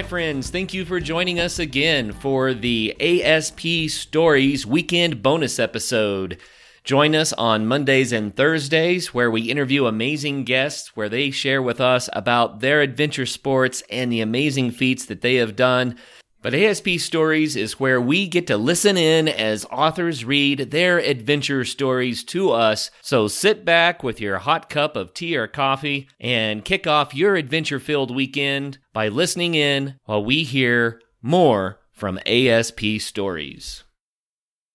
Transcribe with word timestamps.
Hi, 0.00 0.08
friends. 0.08 0.48
Thank 0.48 0.72
you 0.72 0.86
for 0.86 0.98
joining 0.98 1.38
us 1.38 1.58
again 1.58 2.12
for 2.12 2.54
the 2.54 2.96
ASP 2.98 3.90
Stories 3.90 4.64
Weekend 4.64 5.22
Bonus 5.22 5.58
episode. 5.58 6.38
Join 6.84 7.14
us 7.14 7.34
on 7.34 7.66
Mondays 7.66 8.10
and 8.10 8.34
Thursdays 8.34 9.12
where 9.12 9.30
we 9.30 9.50
interview 9.50 9.84
amazing 9.84 10.44
guests 10.44 10.96
where 10.96 11.10
they 11.10 11.30
share 11.30 11.60
with 11.60 11.82
us 11.82 12.08
about 12.14 12.60
their 12.60 12.80
adventure 12.80 13.26
sports 13.26 13.82
and 13.90 14.10
the 14.10 14.22
amazing 14.22 14.70
feats 14.70 15.04
that 15.04 15.20
they 15.20 15.34
have 15.34 15.54
done. 15.54 15.98
But 16.42 16.54
ASP 16.54 16.98
Stories 16.98 17.54
is 17.54 17.78
where 17.78 18.00
we 18.00 18.26
get 18.26 18.46
to 18.46 18.56
listen 18.56 18.96
in 18.96 19.28
as 19.28 19.66
authors 19.66 20.24
read 20.24 20.70
their 20.70 20.98
adventure 20.98 21.66
stories 21.66 22.24
to 22.24 22.50
us. 22.50 22.90
So 23.02 23.28
sit 23.28 23.66
back 23.66 24.02
with 24.02 24.22
your 24.22 24.38
hot 24.38 24.70
cup 24.70 24.96
of 24.96 25.12
tea 25.12 25.36
or 25.36 25.46
coffee 25.46 26.08
and 26.18 26.64
kick 26.64 26.86
off 26.86 27.14
your 27.14 27.36
adventure 27.36 27.78
filled 27.78 28.14
weekend 28.14 28.78
by 28.94 29.08
listening 29.08 29.54
in 29.54 29.96
while 30.04 30.24
we 30.24 30.44
hear 30.44 31.02
more 31.20 31.78
from 31.92 32.18
ASP 32.24 33.00
Stories. 33.00 33.84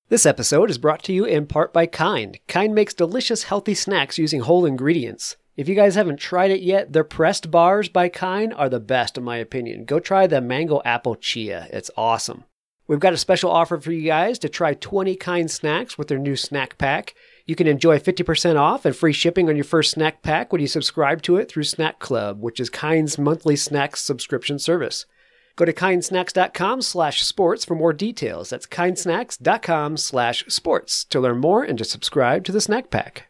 This 0.10 0.28
episode 0.28 0.70
is 0.70 0.78
brought 0.78 1.02
to 1.06 1.14
you 1.14 1.26
in 1.26 1.48
part 1.48 1.74
by 1.74 1.88
Kind. 1.88 2.38
Kind 2.48 2.76
makes 2.76 2.94
delicious, 2.94 3.46
healthy 3.46 3.74
snacks 3.74 4.20
using 4.20 4.42
whole 4.42 4.68
ingredients. 4.68 5.36
If 5.58 5.70
you 5.70 5.76
guys 5.76 5.96
haven't 5.96 6.20
tried 6.20 6.52
it 6.52 6.62
yet, 6.62 6.92
their 6.92 7.06
pressed 7.06 7.50
bars 7.50 7.88
by 7.88 8.10
Kind 8.10 8.54
are 8.54 8.68
the 8.68 8.82
best 8.82 9.18
in 9.18 9.24
my 9.24 9.38
opinion. 9.38 9.86
Go 9.86 10.00
try 10.00 10.28
the 10.28 10.42
mango 10.42 10.82
apple 10.84 11.16
chia. 11.16 11.68
It's 11.72 11.90
awesome. 11.96 12.44
We've 12.88 13.00
got 13.00 13.14
a 13.14 13.18
special 13.18 13.50
offer 13.50 13.80
for 13.80 13.92
you 13.92 14.06
guys 14.06 14.38
to 14.40 14.50
try 14.50 14.74
20 14.74 15.16
Kind 15.16 15.50
snacks 15.50 15.98
with 15.98 16.10
their 16.10 16.20
new 16.20 16.36
snack 16.36 16.78
pack. 16.78 17.16
You 17.46 17.56
can 17.56 17.68
enjoy 17.68 18.00
50% 18.00 18.60
off 18.60 18.86
and 18.86 18.96
free 18.96 19.14
shipping 19.14 19.48
on 19.48 19.56
your 19.56 19.64
first 19.64 19.92
snack 19.92 20.22
pack 20.22 20.52
when 20.52 20.62
you 20.62 20.68
subscribe 20.68 21.22
to 21.24 21.38
it 21.38 21.50
through 21.50 21.64
Snack 21.64 22.00
Club, 22.00 22.42
which 22.42 22.60
is 22.60 22.70
Kind's 22.70 23.18
monthly 23.18 23.56
snacks 23.56 24.02
subscription 24.02 24.60
service. 24.60 25.06
Go 25.56 25.64
to 25.64 25.72
kindsnacks.com 25.72 26.82
slash 26.82 27.24
sports 27.24 27.64
for 27.64 27.76
more 27.76 27.94
details. 27.94 28.50
That's 28.50 28.68
kindsnacks.com 28.68 29.98
slash 29.98 30.46
sports 30.48 31.06
to 31.06 31.20
learn 31.20 31.38
more 31.38 31.64
and 31.64 31.78
to 31.78 31.86
subscribe 31.86 32.44
to 32.46 32.52
the 32.52 32.60
snack 32.60 32.90
pack. 32.90 33.28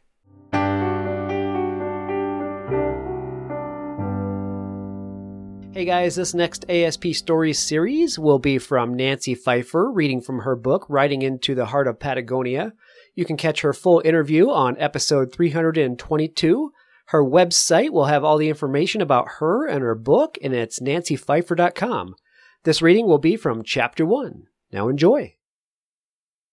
Hey 5.75 5.83
guys, 5.83 6.15
this 6.15 6.33
next 6.33 6.63
ASP 6.69 7.07
Stories 7.07 7.59
series 7.59 8.17
will 8.17 8.39
be 8.39 8.59
from 8.59 8.93
Nancy 8.93 9.35
Pfeiffer, 9.35 9.91
reading 9.91 10.21
from 10.21 10.39
her 10.39 10.55
book, 10.55 10.85
Riding 10.87 11.21
into 11.21 11.53
the 11.53 11.65
Heart 11.65 11.89
of 11.89 11.99
Patagonia. 11.99 12.71
You 13.13 13.25
can 13.25 13.35
catch 13.35 13.59
her 13.59 13.73
full 13.73 14.01
interview 14.05 14.49
on 14.49 14.77
episode 14.79 15.33
322. 15.33 16.71
Her 17.07 17.21
website 17.21 17.89
will 17.89 18.05
have 18.05 18.23
all 18.23 18.37
the 18.37 18.47
information 18.47 19.01
about 19.01 19.27
her 19.39 19.67
and 19.67 19.81
her 19.81 19.95
book, 19.95 20.37
and 20.41 20.53
it's 20.53 20.79
nancypfeiffer.com. 20.79 22.15
This 22.63 22.81
reading 22.81 23.05
will 23.05 23.17
be 23.17 23.35
from 23.35 23.61
chapter 23.61 24.05
1. 24.05 24.43
Now 24.71 24.87
enjoy. 24.87 25.35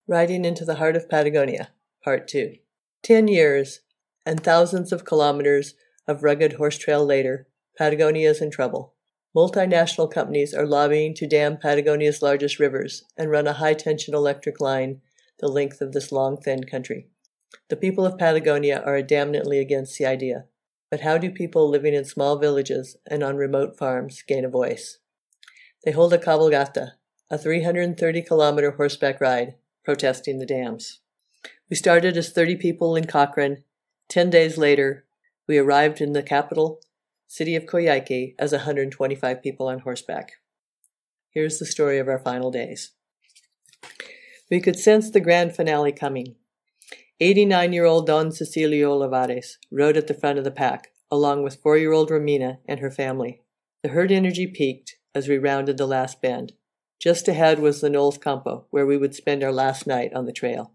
Riding 0.09 0.45
into 0.45 0.65
the 0.65 0.75
Heart 0.75 0.97
of 0.97 1.09
Patagonia, 1.09 1.69
Part 2.03 2.27
2. 2.27 2.56
Ten 3.05 3.28
years 3.28 3.83
and 4.27 4.43
thousands 4.43 4.91
of 4.91 5.05
kilometers 5.05 5.75
of 6.09 6.25
rugged 6.25 6.55
horse 6.55 6.77
trail 6.77 7.06
later, 7.06 7.47
Patagonia 7.78 8.28
is 8.28 8.43
in 8.43 8.50
trouble. 8.50 8.95
Multinational 9.34 10.11
companies 10.11 10.52
are 10.52 10.66
lobbying 10.66 11.14
to 11.14 11.27
dam 11.27 11.56
Patagonia's 11.56 12.20
largest 12.20 12.58
rivers 12.58 13.05
and 13.16 13.30
run 13.30 13.47
a 13.47 13.55
high 13.55 13.75
tension 13.75 14.14
electric 14.14 14.61
line 14.61 15.00
the 15.38 15.48
length 15.48 15.80
of 15.80 15.93
this 15.93 16.12
long, 16.12 16.37
thin 16.37 16.65
country. 16.65 17.09
The 17.69 17.76
people 17.76 18.06
of 18.06 18.19
Patagonia 18.19 18.81
are 18.84 19.00
adamantly 19.00 19.60
against 19.60 19.98
the 19.98 20.06
idea. 20.06 20.44
But 20.91 21.00
how 21.00 21.19
do 21.19 21.31
people 21.31 21.69
living 21.69 21.94
in 21.94 22.04
small 22.04 22.38
villages 22.38 22.97
and 23.06 23.22
on 23.22 23.37
remote 23.37 23.76
farms 23.76 24.22
gain 24.22 24.44
a 24.44 24.48
voice? 24.48 24.98
They 25.84 25.91
hold 25.91 26.12
a 26.12 26.19
cabalgata, 26.19 26.93
a 27.31 27.38
330 27.38 28.22
kilometer 28.22 28.72
horseback 28.72 29.20
ride, 29.20 29.54
protesting 29.84 30.38
the 30.38 30.47
dams. 30.47 31.00
We 31.70 31.76
started 31.76 32.16
as 32.16 32.31
30 32.31 32.56
people 32.56 32.94
in 32.94 33.06
Cochrane. 33.06 33.64
Ten 34.09 34.28
days 34.31 34.59
later, 34.59 35.06
we 35.49 35.59
arrived 35.59 36.00
in 36.00 36.12
the 36.12 36.22
capital 36.22 36.81
city 37.32 37.56
of 37.56 37.65
Coyhaique 37.65 38.34
as 38.38 38.53
125 38.53 39.43
people 39.43 39.66
on 39.66 39.78
horseback. 39.78 40.32
Here's 41.31 41.59
the 41.59 41.65
story 41.65 41.98
of 41.98 42.06
our 42.06 42.19
final 42.19 42.50
days. 42.50 42.91
We 44.50 44.60
could 44.60 44.78
sense 44.78 45.10
the 45.10 45.19
grand 45.19 45.56
finale 45.56 45.93
coming. 45.93 46.34
89 47.20 47.72
year 47.72 47.87
old 47.87 48.06
Don 48.06 48.32
Cecilio 48.32 48.91
Olivares 48.91 49.56
rode 49.70 49.97
at 49.97 50.09
the 50.09 50.15
front 50.15 50.37
of 50.37 50.44
the 50.44 50.50
pack, 50.50 50.88
along 51.10 51.43
with 51.43 51.62
four 51.62 51.78
year 51.78 51.93
old 51.93 52.10
Romina 52.10 52.59
and 52.69 52.81
her 52.81 52.91
family. 52.91 53.41
The 53.82 53.88
herd 53.88 54.12
energy 54.12 54.47
peaked 54.47 54.97
as 55.14 55.26
we 55.26 55.38
rounded 55.38 55.78
the 55.78 55.87
last 55.87 56.20
bend. 56.20 56.53
Just 57.00 57.28
ahead 57.28 57.60
was 57.60 57.81
the 57.81 57.88
NOLS 57.88 58.20
Campo, 58.20 58.66
where 58.69 58.84
we 58.84 58.99
would 58.99 59.14
spend 59.14 59.43
our 59.43 59.53
last 59.53 59.87
night 59.87 60.12
on 60.12 60.26
the 60.26 60.32
trail. 60.32 60.72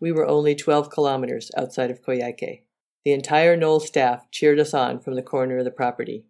We 0.00 0.10
were 0.10 0.26
only 0.26 0.56
12 0.56 0.90
kilometers 0.90 1.52
outside 1.56 1.92
of 1.92 2.02
Coyhaique. 2.02 2.62
The 3.04 3.12
entire 3.12 3.56
NOLS 3.56 3.86
staff 3.86 4.30
cheered 4.30 4.60
us 4.60 4.72
on 4.72 5.00
from 5.00 5.16
the 5.16 5.22
corner 5.22 5.58
of 5.58 5.64
the 5.64 5.70
property. 5.70 6.24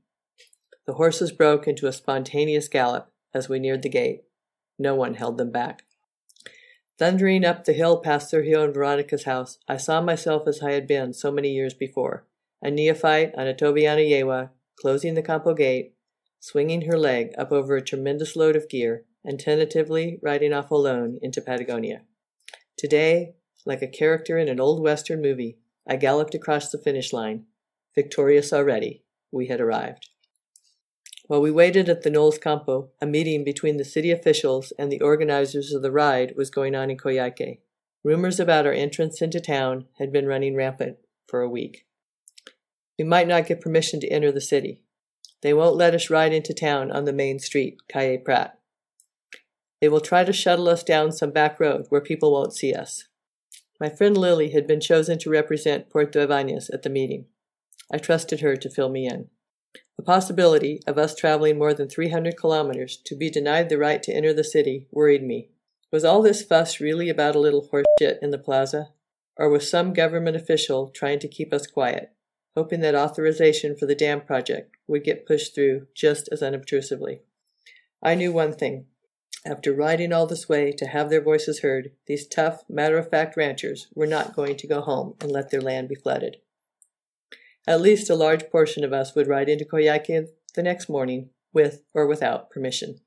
The 0.87 0.95
horses 0.95 1.31
broke 1.31 1.69
into 1.69 1.87
a 1.87 1.93
spontaneous 1.93 2.69
gallop 2.69 3.11
as 3.35 3.49
we 3.49 3.59
neared 3.59 3.83
the 3.83 3.89
gate. 3.89 4.25
No 4.79 4.95
one 4.95 5.15
held 5.15 5.39
them 5.39 5.51
back. 5.51 5.85
Thundering 6.99 7.45
up 7.45 7.65
the 7.65 7.73
hill 7.73 7.99
past 7.99 8.33
Sergio 8.33 8.65
and 8.65 8.75
Veronica's 8.75 9.25
house, 9.25 9.59
I 9.69 9.77
saw 9.77 10.01
myself 10.01 10.47
as 10.47 10.63
I 10.63 10.73
had 10.73 10.87
been 10.87 11.13
so 11.13 11.31
many 11.31 11.51
years 11.51 11.75
before, 11.75 12.27
a 12.63 12.71
neophyte 12.71 13.35
on 13.37 13.47
a 13.47 13.55
Tobiana 13.55 14.09
Yegua, 14.09 14.51
closing 14.81 15.15
the 15.15 15.23
Campo 15.23 15.55
gate, 15.55 15.95
swinging 16.41 16.83
her 16.83 16.99
leg 16.99 17.33
up 17.39 17.53
over 17.53 17.77
a 17.77 17.83
tremendous 17.83 18.35
load 18.37 18.57
of 18.57 18.69
gear, 18.69 19.05
and 19.25 19.39
tentatively 19.39 20.19
riding 20.23 20.53
off 20.53 20.71
alone 20.71 21.19
into 21.23 21.41
Patagonia. 21.41 22.03
Today, 22.77 23.35
like 23.65 23.83
a 23.83 23.87
character 23.87 24.39
in 24.39 24.49
an 24.49 24.61
old 24.61 24.83
Western 24.83 25.23
movie, 25.23 25.59
I 25.89 25.97
galloped 25.97 26.35
across 26.35 26.71
the 26.71 26.79
finish 26.79 27.13
line. 27.13 27.47
Victorious 27.95 28.53
already, 28.53 29.05
we 29.31 29.49
had 29.49 29.61
arrived. 29.61 30.09
While 31.27 31.41
we 31.41 31.51
waited 31.51 31.89
at 31.89 32.03
the 32.03 32.11
NOLS 32.11 32.39
Campo, 32.41 32.91
a 33.01 33.07
meeting 33.07 33.45
between 33.45 33.77
the 33.77 33.85
city 33.85 34.11
officials 34.11 34.73
and 34.79 34.91
the 34.91 35.01
organizers 35.01 35.73
of 35.73 35.83
the 35.83 35.93
ride 35.93 36.35
was 36.37 36.51
going 36.51 36.75
on 36.75 36.91
in 36.91 36.97
Coyhaique. 36.97 37.61
Rumors 38.05 38.41
about 38.41 38.67
our 38.67 38.73
entrance 38.73 39.23
into 39.23 39.41
town 39.41 39.87
had 39.99 40.13
been 40.13 40.27
running 40.27 40.57
rampant 40.57 40.99
for 41.29 41.41
a 41.41 41.49
week. 41.49 41.87
We 42.99 43.05
might 43.05 43.29
not 43.29 43.47
get 43.47 43.61
permission 43.61 44.01
to 44.01 44.09
enter 44.09 44.33
the 44.33 44.41
city. 44.41 44.83
They 45.41 45.55
won't 45.55 45.77
let 45.77 45.95
us 45.95 46.11
ride 46.11 46.33
into 46.33 46.55
town 46.55 46.91
on 46.91 47.05
the 47.05 47.13
main 47.13 47.39
street, 47.39 47.79
Calle 47.89 48.19
Prat. 48.19 48.59
They 49.81 49.89
will 49.89 50.01
try 50.01 50.25
to 50.25 50.33
shuttle 50.33 50.69
us 50.69 50.85
down 50.85 51.13
some 51.13 51.31
back 51.33 51.59
road 51.59 51.87
where 51.89 52.01
people 52.01 52.33
won't 52.33 52.55
see 52.55 52.73
us. 52.73 53.05
My 53.83 53.89
friend 53.89 54.17
Lily 54.17 54.51
had 54.51 54.69
been 54.69 54.79
chosen 54.79 55.19
to 55.19 55.31
represent 55.31 55.91
Puerto 55.91 56.23
Ibanez 56.23 56.71
at 56.71 56.85
the 56.85 56.89
meeting. 56.89 57.27
I 57.93 57.99
trusted 57.99 58.39
her 58.39 58.55
to 58.55 58.71
fill 58.71 58.89
me 58.89 59.09
in. 59.09 59.27
The 59.97 60.05
possibility 60.05 60.81
of 60.87 60.99
us 60.99 61.17
traveling 61.17 61.59
more 61.59 61.75
than 61.75 61.89
300 61.89 62.37
kilometers 62.37 62.97
to 62.99 63.17
be 63.17 63.29
denied 63.29 63.69
the 63.69 63.79
right 63.79 64.01
to 64.05 64.13
enter 64.13 64.33
the 64.33 64.45
city 64.45 64.87
worried 64.93 65.25
me. 65.25 65.49
Was 65.91 66.05
all 66.05 66.23
this 66.23 66.45
fuss 66.45 66.79
really 66.79 67.09
about 67.09 67.35
a 67.35 67.41
little 67.41 67.67
horse 67.73 67.85
shit 67.99 68.21
in 68.23 68.31
the 68.31 68.39
plaza? 68.39 68.91
Or 69.37 69.49
was 69.49 69.69
some 69.69 69.93
government 69.93 70.37
official 70.37 70.89
trying 70.91 71.19
to 71.19 71.27
keep 71.27 71.53
us 71.53 71.67
quiet, 71.67 72.13
hoping 72.57 72.83
that 72.83 72.95
authorization 72.95 73.75
for 73.75 73.87
the 73.87 73.97
dam 73.97 74.21
project 74.21 74.77
would 74.87 75.03
get 75.03 75.27
pushed 75.27 75.57
through 75.57 75.89
just 75.93 76.29
as 76.31 76.41
unobtrusively? 76.41 77.23
I 78.01 78.15
knew 78.15 78.31
one 78.31 78.53
thing. 78.53 78.87
After 79.45 79.73
riding 79.73 80.13
all 80.13 80.27
this 80.27 80.49
way 80.49 80.71
to 80.73 80.87
have 80.87 81.11
their 81.11 81.21
voices 81.21 81.61
heard, 81.61 81.91
these 82.07 82.29
tough, 82.29 82.63
matter 82.69 82.97
of 82.97 83.11
fact 83.11 83.37
ranchers 83.37 83.89
were 83.95 84.07
not 84.07 84.37
going 84.37 84.57
to 84.57 84.69
go 84.69 84.81
home 84.81 85.15
and 85.21 85.33
let 85.33 85.51
their 85.51 85.61
land 85.61 85.89
be 85.89 85.97
flooded. 85.97 86.37
At 87.67 87.81
least 87.81 88.09
a 88.09 88.15
large 88.15 88.51
portion 88.51 88.85
of 88.85 88.93
us 88.93 89.15
would 89.15 89.27
ride 89.27 89.49
into 89.49 89.65
Coyhaique 89.65 90.29
the 90.55 90.63
next 90.63 90.89
morning, 90.89 91.31
with 91.53 91.83
or 91.93 92.07
without 92.07 92.51
permission. 92.51 93.01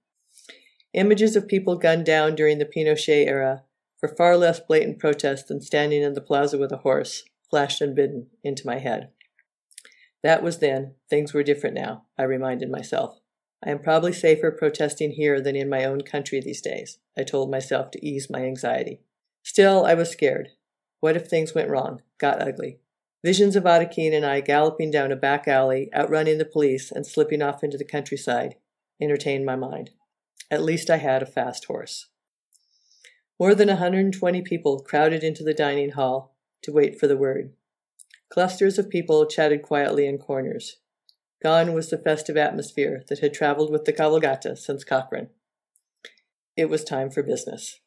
Images 0.93 1.35
of 1.35 1.47
people 1.47 1.77
gunned 1.77 2.05
down 2.05 2.35
during 2.35 2.57
the 2.57 2.65
Pinochet 2.65 3.27
era, 3.27 3.63
for 3.97 4.09
far 4.09 4.35
less 4.37 4.59
blatant 4.59 4.99
protest 4.99 5.47
than 5.47 5.61
standing 5.61 6.01
in 6.01 6.13
the 6.13 6.21
plaza 6.21 6.57
with 6.57 6.71
a 6.71 6.77
horse, 6.77 7.23
flashed 7.49 7.81
unbidden 7.81 8.27
into 8.43 8.67
my 8.67 8.79
head. 8.79 9.09
That 10.21 10.43
was 10.43 10.59
then, 10.59 10.95
things 11.09 11.33
were 11.33 11.43
different 11.43 11.75
now, 11.75 12.05
I 12.17 12.23
reminded 12.23 12.69
myself. 12.69 13.19
I 13.65 13.71
am 13.71 13.79
probably 13.79 14.13
safer 14.13 14.51
protesting 14.51 15.11
here 15.11 15.41
than 15.41 15.55
in 15.55 15.67
my 15.69 15.85
own 15.85 16.01
country 16.01 16.39
these 16.39 16.61
days, 16.61 16.99
I 17.17 17.23
told 17.23 17.49
myself 17.49 17.89
to 17.91 18.05
ease 18.05 18.29
my 18.29 18.43
anxiety. 18.45 19.01
Still, 19.41 19.85
I 19.85 19.95
was 19.95 20.11
scared. 20.11 20.49
What 20.99 21.15
if 21.15 21.27
things 21.27 21.55
went 21.55 21.69
wrong, 21.69 22.01
got 22.19 22.41
ugly? 22.41 22.79
Visions 23.23 23.55
of 23.55 23.63
Adakine 23.63 24.13
and 24.13 24.23
I 24.23 24.39
galloping 24.39 24.91
down 24.91 25.11
a 25.11 25.15
back 25.15 25.47
alley, 25.47 25.89
outrunning 25.95 26.37
the 26.37 26.45
police, 26.45 26.91
and 26.91 27.07
slipping 27.07 27.41
off 27.41 27.63
into 27.63 27.77
the 27.77 27.83
countryside 27.83 28.55
entertained 29.01 29.45
my 29.45 29.55
mind. 29.55 29.89
At 30.51 30.63
least 30.63 30.89
I 30.89 30.97
had 30.97 31.23
a 31.23 31.25
fast 31.25 31.65
horse. 31.65 32.07
More 33.39 33.55
than 33.55 33.67
a 33.67 33.73
120 33.73 34.41
people 34.43 34.79
crowded 34.79 35.23
into 35.23 35.43
the 35.43 35.53
dining 35.53 35.91
hall 35.91 36.35
to 36.61 36.71
wait 36.71 36.99
for 36.99 37.07
the 37.07 37.17
word. 37.17 37.53
Clusters 38.29 38.77
of 38.77 38.89
people 38.89 39.25
chatted 39.25 39.61
quietly 39.61 40.05
in 40.05 40.17
corners. 40.17 40.77
Gone 41.41 41.73
was 41.73 41.89
the 41.89 41.97
festive 41.97 42.37
atmosphere 42.37 43.03
that 43.09 43.19
had 43.19 43.33
traveled 43.33 43.71
with 43.71 43.85
the 43.85 43.93
cabalgata 43.93 44.57
since 44.57 44.83
Cochrane. 44.83 45.29
It 46.57 46.69
was 46.69 46.83
time 46.83 47.09
for 47.11 47.21
business. 47.21 47.79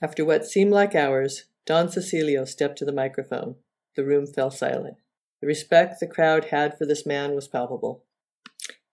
After 0.00 0.24
what 0.24 0.46
seemed 0.46 0.72
like 0.72 0.94
hours, 0.94 1.44
Don 1.66 1.88
Cecilio 1.88 2.44
stepped 2.46 2.78
to 2.78 2.84
the 2.84 2.92
microphone. 2.92 3.56
The 3.96 4.04
room 4.04 4.26
fell 4.26 4.50
silent. 4.50 4.96
The 5.40 5.46
respect 5.46 6.00
the 6.00 6.06
crowd 6.06 6.46
had 6.46 6.78
for 6.78 6.86
this 6.86 7.04
man 7.04 7.34
was 7.34 7.48
palpable. 7.48 8.04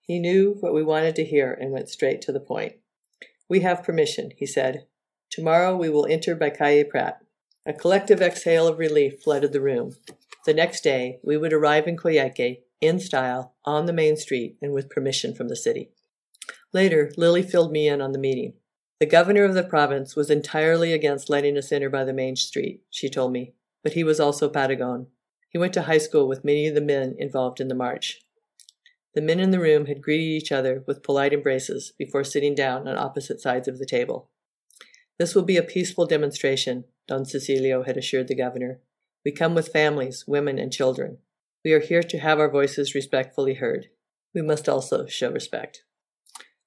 He 0.00 0.18
knew 0.18 0.56
what 0.60 0.74
we 0.74 0.82
wanted 0.82 1.14
to 1.16 1.24
hear 1.24 1.52
and 1.52 1.70
went 1.70 1.88
straight 1.88 2.20
to 2.22 2.32
the 2.32 2.40
point. 2.40 2.74
We 3.48 3.60
have 3.60 3.84
permission, 3.84 4.32
he 4.36 4.46
said. 4.46 4.86
Tomorrow 5.30 5.76
we 5.76 5.88
will 5.88 6.06
enter 6.06 6.34
by 6.34 6.50
Calle 6.50 6.84
Prat. 6.84 7.18
A 7.64 7.72
collective 7.72 8.20
exhale 8.20 8.66
of 8.66 8.78
relief 8.78 9.22
flooded 9.22 9.52
the 9.52 9.60
room. 9.60 9.92
The 10.44 10.54
next 10.54 10.82
day 10.82 11.20
we 11.22 11.36
would 11.36 11.52
arrive 11.52 11.86
in 11.86 11.96
Coyhaique, 11.96 12.62
in 12.82 13.00
style, 13.00 13.54
on 13.64 13.86
the 13.86 13.92
main 13.92 14.16
street, 14.16 14.58
and 14.60 14.72
with 14.72 14.90
permission 14.90 15.34
from 15.34 15.48
the 15.48 15.56
city. 15.56 15.90
Later, 16.72 17.12
Lily 17.16 17.42
filled 17.42 17.72
me 17.72 17.88
in 17.88 18.02
on 18.02 18.12
the 18.12 18.18
meeting. 18.18 18.54
The 19.00 19.06
governor 19.06 19.44
of 19.44 19.54
the 19.54 19.62
province 19.62 20.14
was 20.14 20.30
entirely 20.30 20.92
against 20.92 21.30
letting 21.30 21.56
us 21.56 21.72
enter 21.72 21.88
by 21.88 22.04
the 22.04 22.12
main 22.12 22.36
street, 22.36 22.82
she 22.90 23.08
told 23.08 23.32
me, 23.32 23.54
but 23.82 23.94
he 23.94 24.04
was 24.04 24.20
also 24.20 24.50
Patagon. 24.50 25.06
He 25.48 25.58
went 25.58 25.72
to 25.74 25.82
high 25.82 25.98
school 25.98 26.28
with 26.28 26.44
many 26.44 26.66
of 26.66 26.74
the 26.74 26.80
men 26.80 27.14
involved 27.18 27.60
in 27.60 27.68
the 27.68 27.74
march. 27.74 28.20
The 29.14 29.20
men 29.20 29.40
in 29.40 29.50
the 29.50 29.60
room 29.60 29.86
had 29.86 30.02
greeted 30.02 30.24
each 30.24 30.50
other 30.50 30.82
with 30.86 31.02
polite 31.02 31.32
embraces 31.32 31.92
before 31.98 32.24
sitting 32.24 32.54
down 32.54 32.88
on 32.88 32.96
opposite 32.96 33.40
sides 33.40 33.68
of 33.68 33.78
the 33.78 33.86
table. 33.86 34.30
This 35.18 35.34
will 35.34 35.42
be 35.42 35.58
a 35.58 35.62
peaceful 35.62 36.06
demonstration, 36.06 36.84
Don 37.06 37.24
Cecilio 37.24 37.84
had 37.84 37.96
assured 37.96 38.28
the 38.28 38.34
governor. 38.34 38.80
We 39.24 39.32
come 39.32 39.54
with 39.54 39.68
families, 39.68 40.24
women, 40.26 40.58
and 40.58 40.72
children. 40.72 41.18
We 41.64 41.72
are 41.74 41.80
here 41.80 42.02
to 42.02 42.18
have 42.18 42.40
our 42.40 42.50
voices 42.50 42.94
respectfully 42.94 43.54
heard. 43.54 43.86
We 44.34 44.42
must 44.42 44.68
also 44.68 45.06
show 45.06 45.30
respect. 45.30 45.84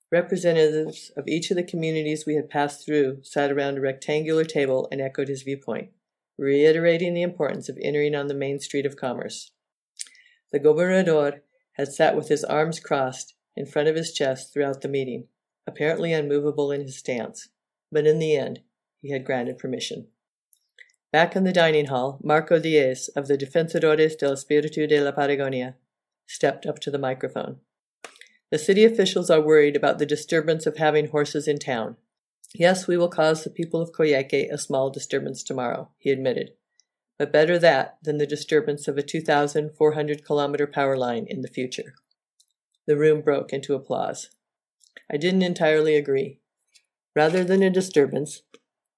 Representatives 0.09 1.12
of 1.18 1.27
each 1.27 1.51
of 1.51 1.57
the 1.57 1.63
communities 1.63 2.25
we 2.25 2.36
had 2.36 2.50
passed 2.50 2.86
through 2.86 3.19
sat 3.24 3.51
around 3.51 3.77
a 3.77 3.81
rectangular 3.81 4.45
table 4.45 4.88
and 4.92 5.01
echoed 5.01 5.27
his 5.27 5.42
viewpoint, 5.42 5.89
reiterating 6.38 7.13
the 7.13 7.24
importance 7.24 7.68
of 7.68 7.77
entering 7.81 8.15
on 8.15 8.27
the 8.27 8.33
main 8.33 8.59
street 8.62 8.86
of 8.86 8.95
commerce. 8.95 9.51
The 10.53 10.59
gobernador 10.59 11.41
had 11.74 11.91
sat 11.91 12.15
with 12.15 12.30
his 12.30 12.45
arms 12.45 12.80
crossed 12.80 13.33
in 13.57 13.65
front 13.65 13.89
of 13.89 13.95
his 13.95 14.13
chest 14.13 14.53
throughout 14.53 14.80
the 14.80 14.88
meeting, 14.88 15.27
apparently 15.68 16.13
unmovable 16.13 16.71
in 16.71 16.81
his 16.81 16.98
stance, 16.98 17.50
but 17.91 18.07
in 18.07 18.19
the 18.19 18.38
end 18.38 18.62
he 19.01 19.12
had 19.12 19.25
granted 19.25 19.57
permission. 19.57 20.07
Back 21.15 21.33
in 21.33 21.45
the 21.45 21.53
dining 21.53 21.85
hall, 21.85 22.19
Marco 22.21 22.59
Diaz 22.59 23.09
of 23.15 23.29
the 23.29 23.38
Defensores 23.38 24.17
del 24.17 24.33
Espíritu 24.33 24.85
de 24.85 25.00
la 25.00 25.13
Patagonia 25.13 25.75
stepped 26.25 26.65
up 26.65 26.79
to 26.79 26.91
the 26.91 26.97
microphone. 26.97 27.62
The 28.51 28.57
city 28.57 28.83
officials 28.83 29.29
are 29.29 29.39
worried 29.39 29.77
about 29.77 29.97
the 29.97 30.06
disturbance 30.06 30.65
of 30.65 30.75
having 30.75 31.07
horses 31.07 31.47
in 31.47 31.57
town. 31.57 31.95
Yes, 32.53 32.85
we 32.85 32.97
will 32.97 33.07
cause 33.07 33.45
the 33.45 33.50
people 33.50 33.79
of 33.79 33.94
Coyhaique 33.94 34.51
a 34.51 34.57
small 34.57 34.89
disturbance 34.89 35.41
tomorrow, 35.41 35.89
he 36.00 36.12
admitted. 36.12 36.51
But 37.17 37.31
better 37.31 37.57
that 37.59 37.97
than 38.03 38.17
the 38.17 38.27
disturbance 38.27 38.85
of 38.89 38.97
a 38.97 39.01
2,400 39.01 40.25
kilometer 40.25 40.67
power 40.67 40.97
line 40.97 41.27
in 41.29 41.44
the 41.44 41.47
future. 41.47 41.95
The 42.88 42.97
room 42.97 43.21
broke 43.21 43.53
into 43.53 43.73
applause. 43.73 44.31
I 45.09 45.15
didn't 45.15 45.44
entirely 45.44 45.95
agree. 45.95 46.39
Rather 47.15 47.45
than 47.45 47.63
a 47.63 47.69
disturbance, 47.69 48.41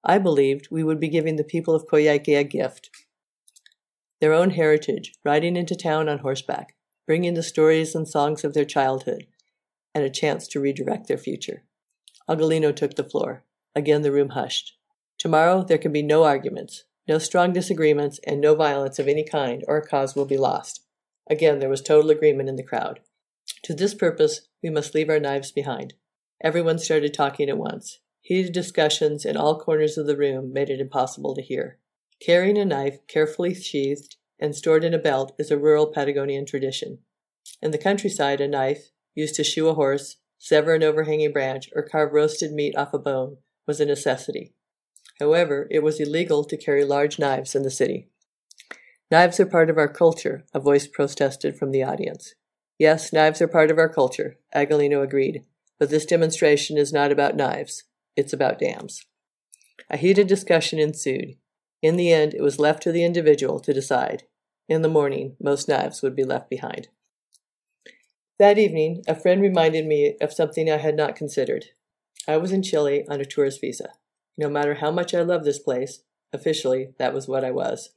I 0.08 0.16
believed 0.16 0.68
we 0.70 0.82
would 0.82 0.98
be 0.98 1.10
giving 1.10 1.36
the 1.36 1.44
people 1.44 1.74
of 1.74 1.86
Coyhaique 1.86 2.34
a 2.34 2.42
gift. 2.42 2.88
Their 4.22 4.32
own 4.32 4.52
heritage, 4.52 5.12
riding 5.22 5.54
into 5.54 5.76
town 5.76 6.08
on 6.08 6.20
horseback, 6.20 6.74
bringing 7.06 7.34
the 7.34 7.42
stories 7.42 7.94
and 7.94 8.08
songs 8.08 8.42
of 8.42 8.54
their 8.54 8.64
childhood, 8.64 9.26
and 9.94 10.04
a 10.04 10.10
chance 10.10 10.48
to 10.48 10.60
redirect 10.60 11.08
their 11.08 11.18
future. 11.18 11.62
Aquilino 12.26 12.74
took 12.74 12.94
the 12.94 13.04
floor. 13.04 13.44
Again 13.74 14.00
the 14.00 14.10
room 14.10 14.30
hushed. 14.30 14.78
Tomorrow 15.18 15.64
there 15.64 15.76
can 15.76 15.92
be 15.92 16.02
no 16.02 16.24
arguments, 16.24 16.84
no 17.06 17.18
strong 17.18 17.52
disagreements, 17.52 18.18
and 18.26 18.40
no 18.40 18.54
violence 18.54 18.98
of 18.98 19.08
any 19.08 19.24
kind, 19.24 19.62
or 19.68 19.76
a 19.76 19.86
cause 19.86 20.16
will 20.16 20.24
be 20.24 20.38
lost. 20.38 20.80
Again 21.28 21.58
there 21.58 21.68
was 21.68 21.82
total 21.82 22.10
agreement 22.10 22.48
in 22.48 22.56
the 22.56 22.62
crowd. 22.62 23.00
To 23.64 23.74
this 23.74 23.92
purpose, 23.92 24.48
we 24.62 24.70
must 24.70 24.94
leave 24.94 25.10
our 25.10 25.20
knives 25.20 25.52
behind. 25.52 25.92
Everyone 26.42 26.78
started 26.78 27.12
talking 27.12 27.50
at 27.50 27.58
once. 27.58 27.98
Heated 28.28 28.52
discussions 28.52 29.24
in 29.24 29.38
all 29.38 29.58
corners 29.58 29.96
of 29.96 30.06
the 30.06 30.14
room 30.14 30.52
made 30.52 30.68
it 30.68 30.82
impossible 30.82 31.34
to 31.34 31.40
hear. 31.40 31.78
Carrying 32.20 32.58
a 32.58 32.64
knife 32.66 32.98
carefully 33.06 33.54
sheathed 33.54 34.16
and 34.38 34.54
stored 34.54 34.84
in 34.84 34.92
a 34.92 34.98
belt 34.98 35.32
is 35.38 35.50
a 35.50 35.56
rural 35.56 35.86
Patagonian 35.86 36.44
tradition. 36.44 36.98
In 37.62 37.70
the 37.70 37.78
countryside, 37.78 38.42
a 38.42 38.46
knife, 38.46 38.90
used 39.14 39.34
to 39.36 39.44
shoe 39.44 39.68
a 39.68 39.72
horse, 39.72 40.16
sever 40.36 40.74
an 40.74 40.82
overhanging 40.82 41.32
branch, 41.32 41.70
or 41.74 41.82
carve 41.82 42.12
roasted 42.12 42.52
meat 42.52 42.76
off 42.76 42.92
a 42.92 42.98
bone, 42.98 43.38
was 43.66 43.80
a 43.80 43.86
necessity. 43.86 44.52
However, 45.18 45.66
it 45.70 45.82
was 45.82 45.98
illegal 45.98 46.44
to 46.44 46.56
carry 46.58 46.84
large 46.84 47.18
knives 47.18 47.54
in 47.54 47.62
the 47.62 47.70
city. 47.70 48.10
Knives 49.10 49.40
are 49.40 49.46
part 49.46 49.70
of 49.70 49.78
our 49.78 49.88
culture, 49.88 50.44
a 50.52 50.60
voice 50.60 50.86
protested 50.86 51.56
from 51.56 51.70
the 51.70 51.82
audience. 51.82 52.34
Yes, 52.78 53.10
knives 53.10 53.40
are 53.40 53.48
part 53.48 53.70
of 53.70 53.78
our 53.78 53.88
culture, 53.88 54.36
Aquilino 54.54 55.02
agreed, 55.02 55.44
but 55.78 55.88
this 55.88 56.04
demonstration 56.04 56.76
is 56.76 56.92
not 56.92 57.10
about 57.10 57.34
knives. 57.34 57.84
It's 58.18 58.32
about 58.32 58.58
dams. 58.58 59.06
A 59.88 59.96
heated 59.96 60.26
discussion 60.26 60.80
ensued. 60.80 61.36
In 61.80 61.96
the 61.96 62.12
end, 62.12 62.34
it 62.34 62.42
was 62.42 62.58
left 62.58 62.82
to 62.82 62.90
the 62.90 63.04
individual 63.04 63.60
to 63.60 63.72
decide. 63.72 64.24
In 64.68 64.82
the 64.82 64.88
morning, 64.88 65.36
most 65.40 65.68
knives 65.68 66.02
would 66.02 66.16
be 66.16 66.24
left 66.24 66.50
behind. 66.50 66.88
That 68.40 68.58
evening, 68.58 69.04
a 69.06 69.14
friend 69.14 69.40
reminded 69.40 69.86
me 69.86 70.16
of 70.20 70.32
something 70.32 70.68
I 70.68 70.78
had 70.78 70.96
not 70.96 71.14
considered. 71.14 71.66
I 72.26 72.38
was 72.38 72.50
in 72.50 72.64
Chile 72.64 73.06
on 73.08 73.20
a 73.20 73.24
tourist 73.24 73.60
visa. 73.60 73.90
No 74.36 74.48
matter 74.48 74.74
how 74.74 74.90
much 74.90 75.14
I 75.14 75.22
loved 75.22 75.44
this 75.44 75.60
place, 75.60 76.00
officially, 76.32 76.94
that 76.98 77.14
was 77.14 77.28
what 77.28 77.44
I 77.44 77.52
was. 77.52 77.90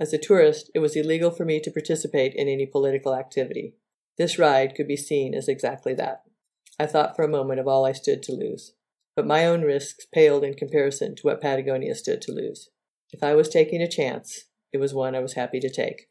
As 0.00 0.12
a 0.12 0.18
tourist, 0.18 0.68
it 0.74 0.80
was 0.80 0.96
illegal 0.96 1.30
for 1.30 1.44
me 1.44 1.60
to 1.60 1.70
participate 1.70 2.34
in 2.34 2.48
any 2.48 2.66
political 2.66 3.14
activity. 3.14 3.74
This 4.18 4.36
ride 4.36 4.74
could 4.74 4.88
be 4.88 4.96
seen 4.96 5.32
as 5.32 5.46
exactly 5.46 5.94
that. 5.94 6.22
I 6.76 6.86
thought 6.86 7.14
for 7.14 7.22
a 7.22 7.28
moment 7.28 7.60
of 7.60 7.68
all 7.68 7.86
I 7.86 7.92
stood 7.92 8.20
to 8.24 8.32
lose. 8.32 8.72
But 9.16 9.26
my 9.26 9.44
own 9.44 9.62
risks 9.62 10.06
paled 10.06 10.44
in 10.44 10.54
comparison 10.54 11.14
to 11.16 11.22
what 11.22 11.40
Patagonia 11.40 11.94
stood 11.94 12.22
to 12.22 12.32
lose. 12.32 12.70
If 13.12 13.22
I 13.22 13.34
was 13.34 13.48
taking 13.48 13.82
a 13.82 13.88
chance, 13.88 14.44
it 14.72 14.78
was 14.78 14.94
one 14.94 15.14
I 15.14 15.20
was 15.20 15.34
happy 15.34 15.60
to 15.60 15.70
take. 15.70 16.08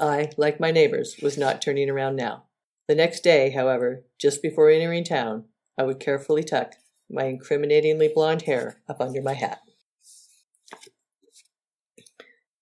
I, 0.00 0.30
like 0.36 0.60
my 0.60 0.70
neighbors, 0.70 1.16
was 1.22 1.38
not 1.38 1.62
turning 1.62 1.88
around 1.88 2.16
now. 2.16 2.44
The 2.88 2.94
next 2.94 3.20
day, 3.20 3.50
however, 3.50 4.04
just 4.20 4.42
before 4.42 4.70
entering 4.70 5.04
town, 5.04 5.44
I 5.78 5.84
would 5.84 6.00
carefully 6.00 6.44
tuck 6.44 6.74
my 7.10 7.24
incriminatingly 7.24 8.08
blonde 8.14 8.42
hair 8.42 8.80
up 8.88 9.00
under 9.00 9.22
my 9.22 9.34
hat. 9.34 9.60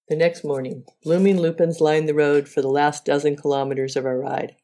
The 0.08 0.16
next 0.16 0.44
morning, 0.44 0.84
blooming 1.02 1.40
lupins 1.40 1.80
lined 1.80 2.08
the 2.08 2.14
road 2.14 2.46
for 2.46 2.60
the 2.60 2.68
last 2.68 3.06
dozen 3.06 3.36
kilometers 3.36 3.96
of 3.96 4.04
our 4.04 4.18
ride. 4.18 4.54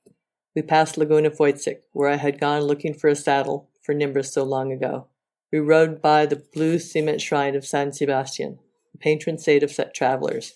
We 0.55 0.61
passed 0.61 0.99
Laguna 0.99 1.31
Foitzick, 1.31 1.81
where 1.93 2.11
I 2.11 2.17
had 2.17 2.39
gone 2.39 2.63
looking 2.63 2.93
for 2.93 3.09
a 3.09 3.17
saddle 3.17 3.70
for 3.83 3.95
Nimbus 3.95 4.33
so 4.33 4.45
long 4.45 4.73
ago. 4.73 5.07
We 5.53 5.59
rode 5.59 6.01
by 6.01 6.27
the 6.27 6.43
blue 6.53 6.79
cement 6.79 7.21
shrine 7.21 7.55
of 7.55 7.67
San 7.67 7.93
Sebastian, 7.93 8.59
the 8.93 8.99
patron 8.99 9.39
saint 9.39 9.63
of 9.63 9.93
travelers 9.93 10.55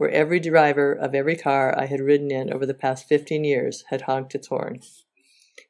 where 0.00 0.10
every 0.12 0.40
driver 0.40 0.94
of 0.94 1.14
every 1.14 1.36
car 1.36 1.78
I 1.78 1.84
had 1.84 2.00
ridden 2.00 2.30
in 2.30 2.50
over 2.50 2.64
the 2.64 2.72
past 2.72 3.06
fifteen 3.06 3.44
years 3.44 3.84
had 3.90 4.00
honked 4.00 4.34
its 4.34 4.46
horn. 4.46 4.80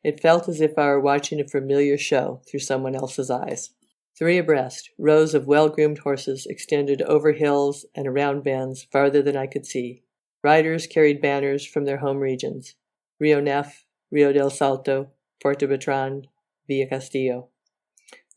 It 0.05 0.21
felt 0.21 0.49
as 0.49 0.61
if 0.61 0.79
I 0.79 0.87
were 0.87 1.01
watching 1.01 1.41
a 1.41 1.49
familiar 1.49 1.99
show 1.99 2.41
through 2.49 2.61
someone 2.61 2.95
else's 2.95 3.29
eyes. 3.29 3.71
Three 4.17 4.39
abreast, 4.39 4.91
rows 4.97 5.35
of 5.35 5.49
well 5.49 5.69
groomed 5.69 5.99
horses 5.99 6.47
extended 6.47 7.03
over 7.03 7.33
hills 7.33 7.87
and 7.93 8.07
around 8.07 8.45
bends 8.45 8.85
farther 8.85 9.21
than 9.21 9.37
I 9.37 9.49
could 9.49 9.67
see. 9.67 10.05
Riders 10.45 10.87
carried 10.87 11.21
banners 11.21 11.67
from 11.67 11.85
their 11.85 11.99
home 11.99 12.19
regions 12.19 12.77
Rio 13.19 13.41
Nef, 13.41 13.85
Rio 14.13 14.33
del 14.33 14.51
Salto, 14.51 15.09
Puerto 15.43 15.67
Bertrand, 15.67 16.29
Villa 16.71 16.87
Castillo. 16.87 17.49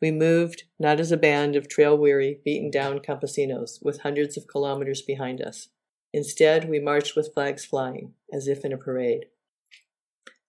We 0.01 0.09
moved 0.09 0.63
not 0.79 0.99
as 0.99 1.11
a 1.11 1.17
band 1.17 1.55
of 1.55 1.69
trail 1.69 1.95
weary, 1.95 2.39
beaten 2.43 2.71
down 2.71 2.97
campesinos 2.97 3.77
with 3.83 4.01
hundreds 4.01 4.37
of 4.37 4.47
kilometers 4.47 5.03
behind 5.03 5.39
us. 5.39 5.69
Instead, 6.11 6.67
we 6.67 6.79
marched 6.79 7.15
with 7.15 7.31
flags 7.31 7.63
flying, 7.63 8.15
as 8.33 8.47
if 8.47 8.65
in 8.65 8.73
a 8.73 8.77
parade. 8.77 9.27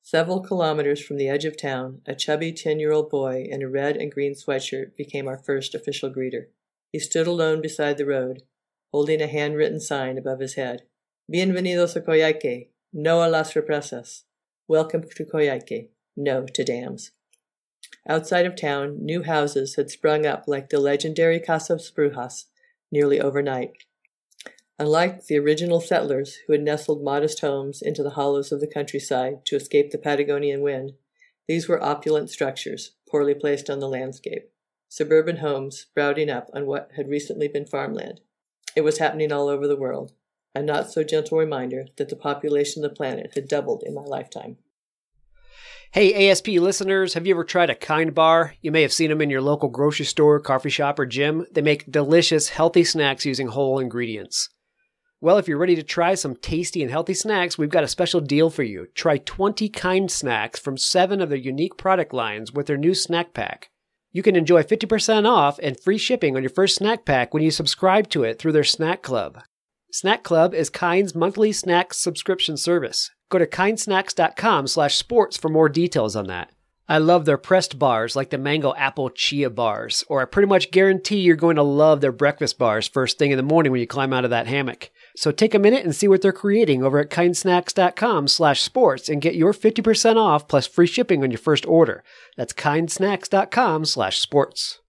Several 0.02 0.40
kilometers 0.40 1.04
from 1.04 1.18
the 1.18 1.28
edge 1.28 1.44
of 1.44 1.58
town, 1.58 2.00
a 2.06 2.14
chubby 2.14 2.52
10 2.52 2.80
year 2.80 2.90
old 2.90 3.10
boy 3.10 3.46
in 3.50 3.62
a 3.62 3.68
red 3.68 3.98
and 3.98 4.10
green 4.10 4.32
sweatshirt 4.32 4.96
became 4.96 5.28
our 5.28 5.38
first 5.38 5.74
official 5.74 6.10
greeter. 6.10 6.46
He 6.90 6.98
stood 6.98 7.26
alone 7.26 7.60
beside 7.60 7.98
the 7.98 8.06
road, 8.06 8.44
holding 8.92 9.20
a 9.20 9.26
handwritten 9.26 9.80
sign 9.80 10.16
above 10.16 10.40
his 10.40 10.54
head. 10.54 10.84
Bienvenidos 11.30 11.96
a 11.96 12.00
Coyhaique. 12.00 12.68
No 12.94 13.22
a 13.22 13.28
las 13.28 13.52
represas. 13.52 14.22
Welcome 14.68 15.04
to 15.16 15.24
Coyhaique. 15.24 15.88
No 16.16 16.46
to 16.46 16.64
dams. 16.64 17.10
Outside 18.08 18.46
of 18.46 18.56
town, 18.56 19.04
new 19.04 19.22
houses 19.22 19.76
had 19.76 19.90
sprung 19.90 20.26
up 20.26 20.44
like 20.46 20.68
the 20.68 20.80
legendary 20.80 21.40
Casas 21.40 21.90
Brujas 21.90 22.46
nearly 22.90 23.20
overnight. 23.20 23.72
Unlike 24.78 25.26
the 25.26 25.38
original 25.38 25.80
settlers 25.80 26.38
who 26.46 26.52
had 26.52 26.62
nestled 26.62 27.02
modest 27.02 27.40
homes 27.40 27.80
into 27.80 28.02
the 28.02 28.10
hollows 28.10 28.50
of 28.50 28.60
the 28.60 28.66
countryside 28.66 29.44
to 29.46 29.56
escape 29.56 29.90
the 29.90 29.98
Patagonian 29.98 30.62
wind, 30.62 30.94
these 31.46 31.68
were 31.68 31.82
opulent 31.82 32.30
structures, 32.30 32.92
poorly 33.08 33.34
placed 33.34 33.70
on 33.70 33.78
the 33.78 33.88
landscape. 33.88 34.50
Suburban 34.88 35.36
homes 35.36 35.78
sprouting 35.78 36.30
up 36.30 36.50
on 36.52 36.66
what 36.66 36.90
had 36.96 37.08
recently 37.08 37.48
been 37.48 37.66
farmland. 37.66 38.20
It 38.74 38.82
was 38.82 38.98
happening 38.98 39.30
all 39.30 39.48
over 39.48 39.68
the 39.68 39.76
world, 39.76 40.12
a 40.54 40.62
not 40.62 40.90
so 40.90 41.04
gentle 41.04 41.38
reminder 41.38 41.86
that 41.96 42.08
the 42.08 42.16
population 42.16 42.84
of 42.84 42.90
the 42.90 42.96
planet 42.96 43.32
had 43.34 43.48
doubled 43.48 43.82
in 43.84 43.94
my 43.94 44.02
lifetime. 44.02 44.56
Hey, 45.94 46.28
ASP 46.28 46.48
listeners, 46.48 47.14
have 47.14 47.24
you 47.24 47.34
ever 47.34 47.44
tried 47.44 47.70
a 47.70 47.74
Kind 47.76 48.16
Bar? 48.16 48.54
You 48.60 48.72
may 48.72 48.82
have 48.82 48.92
seen 48.92 49.10
them 49.10 49.20
in 49.20 49.30
your 49.30 49.40
local 49.40 49.68
grocery 49.68 50.06
store, 50.06 50.40
coffee 50.40 50.68
shop, 50.68 50.98
or 50.98 51.06
gym. 51.06 51.46
They 51.52 51.62
make 51.62 51.88
delicious, 51.88 52.48
healthy 52.48 52.82
snacks 52.82 53.24
using 53.24 53.46
whole 53.46 53.78
ingredients. 53.78 54.48
Well, 55.20 55.38
if 55.38 55.46
you're 55.46 55.56
ready 55.56 55.76
to 55.76 55.84
try 55.84 56.16
some 56.16 56.34
tasty 56.34 56.82
and 56.82 56.90
healthy 56.90 57.14
snacks, 57.14 57.56
we've 57.56 57.70
got 57.70 57.84
a 57.84 57.86
special 57.86 58.20
deal 58.20 58.50
for 58.50 58.64
you. 58.64 58.88
Try 58.96 59.18
20 59.18 59.68
Kind 59.68 60.10
snacks 60.10 60.58
from 60.58 60.76
seven 60.76 61.20
of 61.20 61.28
their 61.28 61.38
unique 61.38 61.76
product 61.76 62.12
lines 62.12 62.52
with 62.52 62.66
their 62.66 62.76
new 62.76 62.92
snack 62.92 63.32
pack. 63.32 63.70
You 64.10 64.24
can 64.24 64.34
enjoy 64.34 64.64
50% 64.64 65.30
off 65.30 65.60
and 65.62 65.78
free 65.78 65.98
shipping 65.98 66.34
on 66.34 66.42
your 66.42 66.50
first 66.50 66.74
snack 66.74 67.04
pack 67.04 67.32
when 67.32 67.44
you 67.44 67.52
subscribe 67.52 68.08
to 68.08 68.24
it 68.24 68.40
through 68.40 68.50
their 68.50 68.64
Snack 68.64 69.02
Club. 69.02 69.38
Snack 69.92 70.24
Club 70.24 70.54
is 70.54 70.70
Kind's 70.70 71.14
monthly 71.14 71.52
snack 71.52 71.94
subscription 71.94 72.56
service. 72.56 73.12
Go 73.30 73.38
to 73.38 73.46
kindsnacks.com 73.46 74.66
slash 74.66 74.96
sports 74.96 75.36
for 75.36 75.48
more 75.48 75.68
details 75.68 76.14
on 76.14 76.26
that. 76.26 76.50
I 76.86 76.98
love 76.98 77.24
their 77.24 77.38
pressed 77.38 77.78
bars 77.78 78.14
like 78.14 78.28
the 78.28 78.36
mango 78.36 78.74
apple 78.74 79.08
chia 79.08 79.48
bars, 79.48 80.04
or 80.08 80.20
I 80.20 80.26
pretty 80.26 80.48
much 80.48 80.70
guarantee 80.70 81.20
you're 81.20 81.34
going 81.34 81.56
to 81.56 81.62
love 81.62 82.02
their 82.02 82.12
breakfast 82.12 82.58
bars 82.58 82.86
first 82.86 83.18
thing 83.18 83.30
in 83.30 83.38
the 83.38 83.42
morning 83.42 83.72
when 83.72 83.80
you 83.80 83.86
climb 83.86 84.12
out 84.12 84.24
of 84.24 84.30
that 84.30 84.46
hammock. 84.46 84.90
So 85.16 85.30
take 85.30 85.54
a 85.54 85.58
minute 85.58 85.84
and 85.84 85.96
see 85.96 86.08
what 86.08 86.20
they're 86.20 86.32
creating 86.32 86.84
over 86.84 86.98
at 86.98 87.08
kindsnacks.com 87.08 88.28
slash 88.28 88.60
sports 88.60 89.08
and 89.08 89.22
get 89.22 89.34
your 89.34 89.54
50% 89.54 90.16
off 90.16 90.46
plus 90.46 90.66
free 90.66 90.86
shipping 90.86 91.22
on 91.22 91.30
your 91.30 91.38
first 91.38 91.64
order. 91.64 92.04
That's 92.36 92.52
kindsnacks.com 92.52 93.86
slash 93.86 94.18
sports. 94.18 94.80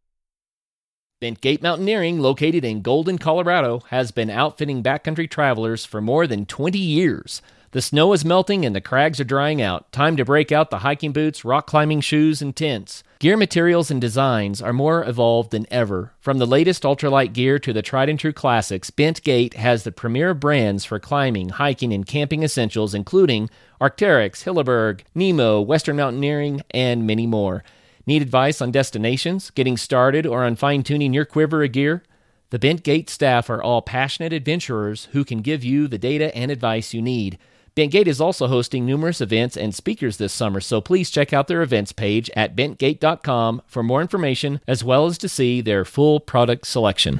Bentgate 1.21 1.61
Mountaineering, 1.61 2.19
located 2.19 2.65
in 2.65 2.81
Golden, 2.81 3.17
Colorado, 3.17 3.79
has 3.89 4.11
been 4.11 4.29
outfitting 4.29 4.83
backcountry 4.83 5.29
travelers 5.29 5.85
for 5.85 6.01
more 6.01 6.27
than 6.27 6.45
20 6.45 6.77
years. 6.77 7.41
The 7.75 7.81
snow 7.81 8.13
is 8.13 8.23
melting 8.23 8.65
and 8.65 8.73
the 8.73 8.79
crags 8.79 9.19
are 9.19 9.25
drying 9.25 9.61
out. 9.61 9.91
Time 9.91 10.15
to 10.15 10.23
break 10.23 10.49
out 10.49 10.69
the 10.69 10.77
hiking 10.77 11.11
boots, 11.11 11.43
rock 11.43 11.67
climbing 11.67 11.99
shoes, 11.99 12.41
and 12.41 12.55
tents. 12.55 13.03
Gear 13.19 13.35
materials 13.35 13.91
and 13.91 13.99
designs 13.99 14.61
are 14.61 14.71
more 14.71 15.03
evolved 15.03 15.51
than 15.51 15.67
ever. 15.69 16.13
From 16.21 16.37
the 16.37 16.45
latest 16.45 16.83
ultralight 16.83 17.33
gear 17.33 17.59
to 17.59 17.73
the 17.73 17.81
tried 17.81 18.07
and 18.07 18.17
true 18.17 18.31
classics, 18.31 18.91
Bentgate 18.91 19.55
has 19.55 19.83
the 19.83 19.91
premier 19.91 20.33
brands 20.33 20.85
for 20.85 21.01
climbing, 21.01 21.49
hiking, 21.49 21.91
and 21.91 22.05
camping 22.05 22.43
essentials, 22.43 22.93
including 22.93 23.49
Arc'teryx, 23.81 24.45
Hilleberg, 24.45 25.01
Nemo, 25.13 25.59
Western 25.59 25.97
Mountaineering, 25.97 26.61
and 26.71 27.05
many 27.05 27.27
more. 27.27 27.61
Need 28.07 28.21
advice 28.21 28.61
on 28.61 28.71
destinations, 28.71 29.49
getting 29.49 29.75
started, 29.75 30.25
or 30.25 30.45
on 30.45 30.55
fine 30.55 30.81
tuning 30.81 31.13
your 31.13 31.25
quiver 31.25 31.61
of 31.61 31.73
gear? 31.73 32.03
The 32.51 32.59
Bentgate 32.59 33.09
staff 33.09 33.49
are 33.49 33.61
all 33.61 33.81
passionate 33.81 34.31
adventurers 34.31 35.09
who 35.11 35.25
can 35.25 35.41
give 35.41 35.65
you 35.65 35.89
the 35.89 35.97
data 35.97 36.33
and 36.33 36.51
advice 36.51 36.93
you 36.93 37.01
need. 37.01 37.37
Bentgate 37.75 38.07
is 38.07 38.21
also 38.21 38.47
hosting 38.47 38.85
numerous 38.85 39.19
events 39.19 39.57
and 39.57 39.75
speakers 39.75 40.15
this 40.15 40.31
summer, 40.31 40.61
so 40.61 40.79
please 40.79 41.09
check 41.09 41.33
out 41.33 41.49
their 41.49 41.61
events 41.61 41.91
page 41.91 42.31
at 42.33 42.55
bentgate.com 42.55 43.61
for 43.67 43.83
more 43.83 43.99
information 43.99 44.61
as 44.65 44.81
well 44.81 45.07
as 45.07 45.17
to 45.17 45.27
see 45.27 45.59
their 45.59 45.83
full 45.83 46.21
product 46.21 46.65
selection. 46.65 47.19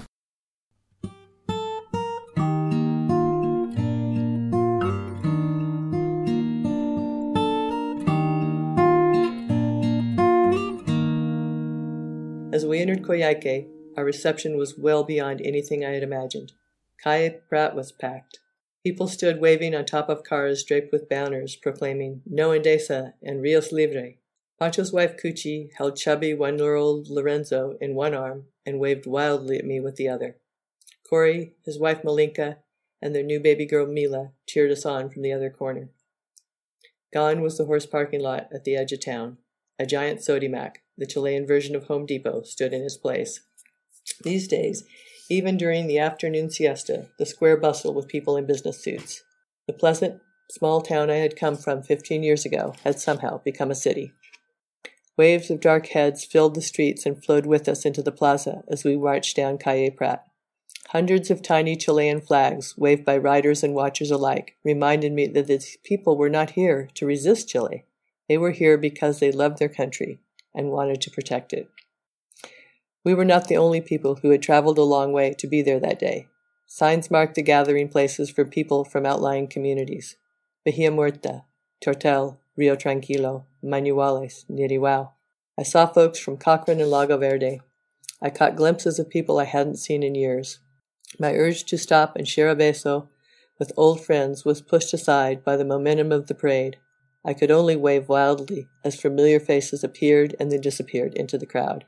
As 12.53 12.65
we 12.65 12.79
entered 12.79 13.01
Coyhaique, 13.01 13.67
our 13.97 14.05
reception 14.05 14.57
was 14.57 14.77
well 14.77 15.03
beyond 15.03 15.41
anything 15.41 15.83
I 15.83 15.91
had 15.91 16.03
imagined. 16.03 16.53
Calle 17.03 17.31
Prat 17.49 17.75
was 17.75 17.91
packed. 17.91 18.39
People 18.85 19.07
stood 19.07 19.41
waving 19.41 19.73
on 19.73 19.83
top 19.83 20.09
of 20.09 20.23
cars 20.23 20.63
draped 20.63 20.91
with 20.91 21.09
banners 21.09 21.55
proclaiming 21.55 22.21
No 22.23 22.49
Endesa 22.49 23.13
and 23.23 23.41
Rios 23.41 23.71
Libre. 23.71 24.11
Pancho's 24.59 24.93
wife 24.93 25.17
Cuchi 25.17 25.71
held 25.75 25.97
chubby 25.97 26.35
one-year-old 26.35 27.09
Lorenzo 27.09 27.79
in 27.81 27.95
one 27.95 28.13
arm 28.13 28.45
and 28.63 28.79
waved 28.79 29.07
wildly 29.07 29.57
at 29.57 29.65
me 29.65 29.79
with 29.79 29.95
the 29.95 30.07
other. 30.07 30.35
Corey, 31.09 31.53
his 31.65 31.79
wife 31.79 32.03
Malinka, 32.03 32.57
and 33.01 33.15
their 33.15 33.23
new 33.23 33.39
baby 33.39 33.65
girl 33.65 33.87
Mila 33.87 34.33
cheered 34.45 34.69
us 34.69 34.85
on 34.85 35.09
from 35.09 35.23
the 35.23 35.33
other 35.33 35.49
corner. 35.49 35.89
Gone 37.11 37.41
was 37.41 37.57
the 37.57 37.65
horse 37.65 37.87
parking 37.87 38.21
lot 38.21 38.49
at 38.53 38.65
the 38.65 38.75
edge 38.75 38.91
of 38.91 39.03
town. 39.03 39.37
A 39.79 39.87
giant 39.87 40.19
Sodimac, 40.19 40.75
the 40.95 41.07
Chilean 41.07 41.47
version 41.47 41.75
of 41.75 41.85
Home 41.85 42.05
Depot, 42.05 42.43
stood 42.43 42.71
in 42.71 42.83
its 42.83 42.97
place. 42.97 43.39
These 44.21 44.47
days, 44.47 44.85
even 45.29 45.57
during 45.57 45.87
the 45.87 45.99
afternoon 45.99 46.49
siesta, 46.49 47.07
the 47.17 47.25
square 47.25 47.57
bustled 47.57 47.95
with 47.95 48.07
people 48.07 48.37
in 48.37 48.45
business 48.45 48.83
suits. 48.83 49.23
The 49.67 49.73
pleasant, 49.73 50.21
small 50.51 50.81
town 50.81 51.09
I 51.09 51.15
had 51.15 51.35
come 51.35 51.57
from 51.57 51.81
fifteen 51.81 52.23
years 52.23 52.45
ago 52.45 52.75
had 52.83 52.99
somehow 52.99 53.41
become 53.43 53.71
a 53.71 53.75
city. 53.75 54.13
Waves 55.17 55.49
of 55.49 55.61
dark 55.61 55.87
heads 55.87 56.25
filled 56.25 56.55
the 56.55 56.61
streets 56.61 57.05
and 57.05 57.23
flowed 57.23 57.45
with 57.45 57.67
us 57.69 57.85
into 57.85 58.03
the 58.03 58.11
plaza 58.11 58.63
as 58.67 58.83
we 58.83 58.97
marched 58.97 59.35
down 59.35 59.57
Calle 59.57 59.89
Prat. 59.89 60.25
Hundreds 60.89 61.31
of 61.31 61.41
tiny 61.41 61.75
Chilean 61.75 62.21
flags, 62.21 62.75
waved 62.77 63.03
by 63.05 63.17
riders 63.17 63.63
and 63.63 63.73
watchers 63.73 64.11
alike, 64.11 64.55
reminded 64.63 65.13
me 65.13 65.25
that 65.27 65.47
these 65.47 65.77
people 65.83 66.17
were 66.17 66.29
not 66.29 66.51
here 66.51 66.89
to 66.93 67.05
resist 67.05 67.49
Chile. 67.49 67.85
They 68.29 68.37
were 68.37 68.51
here 68.51 68.77
because 68.77 69.19
they 69.19 69.31
loved 69.31 69.57
their 69.57 69.69
country 69.69 70.19
and 70.53 70.69
wanted 70.69 71.01
to 71.01 71.11
protect 71.11 71.53
it. 71.53 71.69
We 73.05 73.13
were 73.13 73.23
not 73.23 73.47
the 73.47 73.55
only 73.55 73.81
people 73.81 74.15
who 74.15 74.31
had 74.31 74.41
traveled 74.41 74.79
a 74.79 74.83
long 74.83 75.13
way 75.13 75.35
to 75.35 75.47
be 75.47 75.61
there 75.61 75.79
that 75.79 75.99
day. 75.99 76.27
Signs 76.65 77.11
marked 77.11 77.35
the 77.35 77.43
gathering 77.43 77.87
places 77.87 78.31
for 78.31 78.43
people 78.43 78.83
from 78.83 79.05
outlying 79.05 79.47
communities. 79.47 80.17
Bahia 80.65 80.89
Murta, 80.89 81.43
Tortel, 81.79 82.39
Rio 82.57 82.75
Tranquilo, 82.75 83.43
Mañihuales, 83.63 84.45
Ñirehuao. 84.49 85.11
I 85.57 85.61
saw 85.61 85.85
folks 85.85 86.17
from 86.17 86.37
Cochrane 86.37 86.81
and 86.81 86.89
Lago 86.89 87.17
Verde. 87.17 87.61
I 88.21 88.31
caught 88.31 88.55
glimpses 88.55 88.97
of 88.97 89.11
people 89.11 89.37
I 89.39 89.45
hadn't 89.45 89.77
seen 89.77 90.01
in 90.01 90.15
years. 90.15 90.57
My 91.19 91.33
urge 91.33 91.63
to 91.65 91.77
stop 91.77 92.15
and 92.15 92.27
share 92.27 92.49
a 92.49 92.55
beso 92.55 93.07
with 93.59 93.71
old 93.77 94.03
friends 94.03 94.43
was 94.43 94.63
pushed 94.63 94.93
aside 94.95 95.43
by 95.43 95.55
the 95.55 95.63
momentum 95.63 96.11
of 96.11 96.25
the 96.25 96.33
parade. 96.33 96.77
I 97.23 97.35
could 97.35 97.51
only 97.51 97.75
wave 97.75 98.09
wildly 98.09 98.67
as 98.83 98.99
familiar 98.99 99.39
faces 99.39 99.83
appeared 99.83 100.35
and 100.39 100.51
then 100.51 100.61
disappeared 100.61 101.13
into 101.13 101.37
the 101.37 101.45
crowd. 101.45 101.85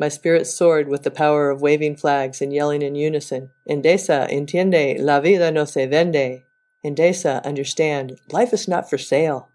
My 0.00 0.08
spirit 0.08 0.46
soared 0.46 0.88
with 0.88 1.02
the 1.02 1.10
power 1.10 1.50
of 1.50 1.60
waving 1.60 1.96
flags 1.96 2.40
and 2.40 2.52
yelling 2.52 2.82
in 2.82 2.94
unison, 2.94 3.50
Endesa, 3.68 4.30
entiende, 4.30 4.96
la 5.00 5.20
vida 5.20 5.50
no 5.50 5.64
se 5.64 5.88
vende. 5.88 6.44
Endesa, 6.84 7.44
understand, 7.44 8.20
life 8.30 8.52
is 8.52 8.68
not 8.68 8.88
for 8.88 8.96
sale. 8.96 9.48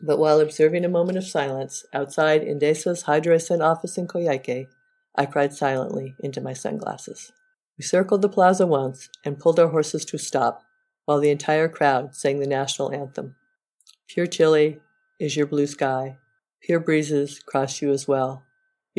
But 0.00 0.20
while 0.20 0.38
observing 0.38 0.84
a 0.84 0.88
moment 0.88 1.18
of 1.18 1.26
silence 1.26 1.84
outside 1.92 2.42
Endesa's 2.42 3.04
HidroAysén 3.04 3.60
office 3.60 3.98
in 3.98 4.06
Coyhaique, 4.06 4.68
I 5.16 5.26
cried 5.26 5.52
silently 5.52 6.14
into 6.20 6.40
my 6.40 6.52
sunglasses. 6.52 7.32
We 7.76 7.82
circled 7.82 8.22
the 8.22 8.28
plaza 8.28 8.68
once 8.68 9.08
and 9.24 9.38
pulled 9.38 9.58
our 9.58 9.68
horses 9.68 10.04
to 10.06 10.16
a 10.16 10.20
stop 10.20 10.64
while 11.06 11.18
the 11.18 11.30
entire 11.30 11.68
crowd 11.68 12.14
sang 12.14 12.38
the 12.38 12.46
national 12.46 12.92
anthem. 12.92 13.34
Pure 14.06 14.28
Chile 14.28 14.80
is 15.18 15.36
your 15.36 15.46
blue 15.46 15.66
sky. 15.66 16.18
Pure 16.62 16.80
breezes 16.80 17.40
cross 17.40 17.82
you 17.82 17.90
as 17.90 18.06
well. 18.06 18.46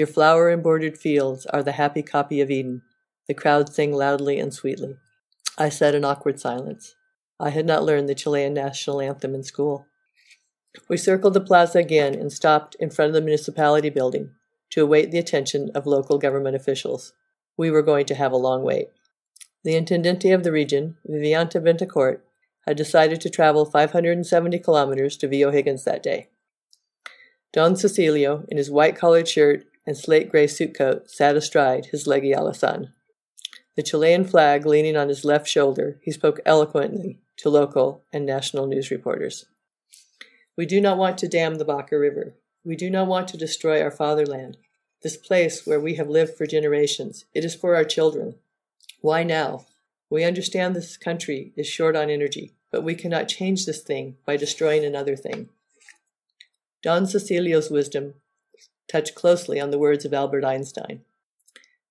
Your 0.02 0.08
flower 0.08 0.50
embroidered 0.50 0.98
fields 0.98 1.46
are 1.46 1.62
the 1.62 1.74
happy 1.74 2.02
copy 2.02 2.42
of 2.42 2.50
Eden. 2.50 2.82
The 3.28 3.36
crowd 3.36 3.72
sang 3.72 3.94
loudly 3.94 4.40
and 4.40 4.52
sweetly. 4.52 4.98
I 5.60 5.70
sat 5.70 5.94
in 5.94 6.04
awkward 6.04 6.40
silence. 6.40 6.96
I 7.40 7.52
had 7.52 7.68
not 7.68 7.84
learned 7.84 8.10
the 8.10 8.16
Chilean 8.16 8.56
national 8.56 9.00
anthem 9.00 9.36
in 9.36 9.44
school. 9.44 9.86
We 10.90 10.98
circled 10.98 11.36
the 11.36 11.40
plaza 11.40 11.78
again 11.78 12.16
and 12.16 12.34
stopped 12.34 12.74
in 12.80 12.90
front 12.90 13.10
of 13.10 13.14
the 13.14 13.22
municipality 13.22 13.92
building 13.92 14.32
to 14.72 14.82
await 14.82 15.12
the 15.12 15.20
attention 15.20 15.70
of 15.76 15.86
local 15.86 16.18
government 16.18 16.56
officials. 16.56 17.14
We 17.56 17.70
were 17.70 17.84
going 17.84 18.08
to 18.08 18.16
have 18.16 18.32
a 18.32 18.38
long 18.38 18.64
wait. 18.64 18.88
The 19.64 19.76
intendente 19.76 20.34
of 20.34 20.42
the 20.42 20.52
region, 20.52 20.98
Viviana 21.06 21.52
Betancourt, 21.52 22.22
had 22.66 22.76
decided 22.76 23.22
to 23.22 23.30
travel 23.30 23.66
570 23.66 24.58
kilometers 24.58 25.16
to 25.18 25.28
Villa 25.28 25.50
O'Higgins 25.50 25.84
that 25.84 26.02
day. 26.02 26.30
Don 27.54 27.76
Cecilio, 27.76 28.46
in 28.50 28.58
his 28.58 28.72
white 28.72 28.96
collared 28.96 29.28
shirt 29.28 29.68
and 29.86 29.98
slate 29.98 30.30
gray 30.30 30.48
suit 30.48 30.74
coat, 30.76 31.10
sat 31.10 31.36
astride 31.36 31.88
his 31.88 32.08
leggy 32.08 32.32
alazan. 32.32 32.92
The 33.76 33.84
Chilean 33.84 34.26
flag 34.26 34.66
leaning 34.66 34.98
on 34.98 35.10
his 35.10 35.24
left 35.26 35.48
shoulder, 35.48 36.00
he 36.04 36.12
spoke 36.12 36.40
eloquently 36.46 37.20
to 37.38 37.50
local 37.50 38.04
and 38.12 38.26
national 38.26 38.68
news 38.68 38.92
reporters. 38.92 39.46
We 40.58 40.66
do 40.66 40.82
not 40.82 40.98
want 40.98 41.18
to 41.20 41.28
dam 41.28 41.56
the 41.56 41.66
Baker 41.66 42.00
River. 42.00 42.36
We 42.64 42.76
do 42.76 42.90
not 42.90 43.08
want 43.08 43.28
to 43.30 43.38
destroy 43.38 43.82
our 43.82 43.90
fatherland, 43.90 44.58
this 45.02 45.18
place 45.18 45.66
where 45.66 45.80
we 45.80 45.96
have 45.96 46.10
lived 46.10 46.36
for 46.38 46.46
generations. 46.46 47.26
It 47.34 47.44
is 47.44 47.56
for 47.56 47.76
our 47.76 47.86
children. 47.86 48.36
Why 49.02 49.24
now, 49.24 49.66
We 50.12 50.26
understand 50.26 50.76
this 50.76 50.98
country 50.98 51.54
is 51.56 51.68
short 51.68 51.96
on 51.96 52.10
energy, 52.10 52.54
but 52.70 52.84
we 52.84 52.96
cannot 52.96 53.30
change 53.30 53.66
this 53.66 53.82
thing 53.82 54.18
by 54.26 54.36
destroying 54.36 54.84
another 54.84 55.16
thing. 55.16 55.48
Don 56.84 57.06
Cecilio's 57.06 57.72
wisdom 57.72 58.16
touched 58.92 59.16
closely 59.16 59.60
on 59.60 59.72
the 59.72 59.80
words 59.80 60.04
of 60.04 60.14
Albert 60.14 60.44
Einstein. 60.44 61.02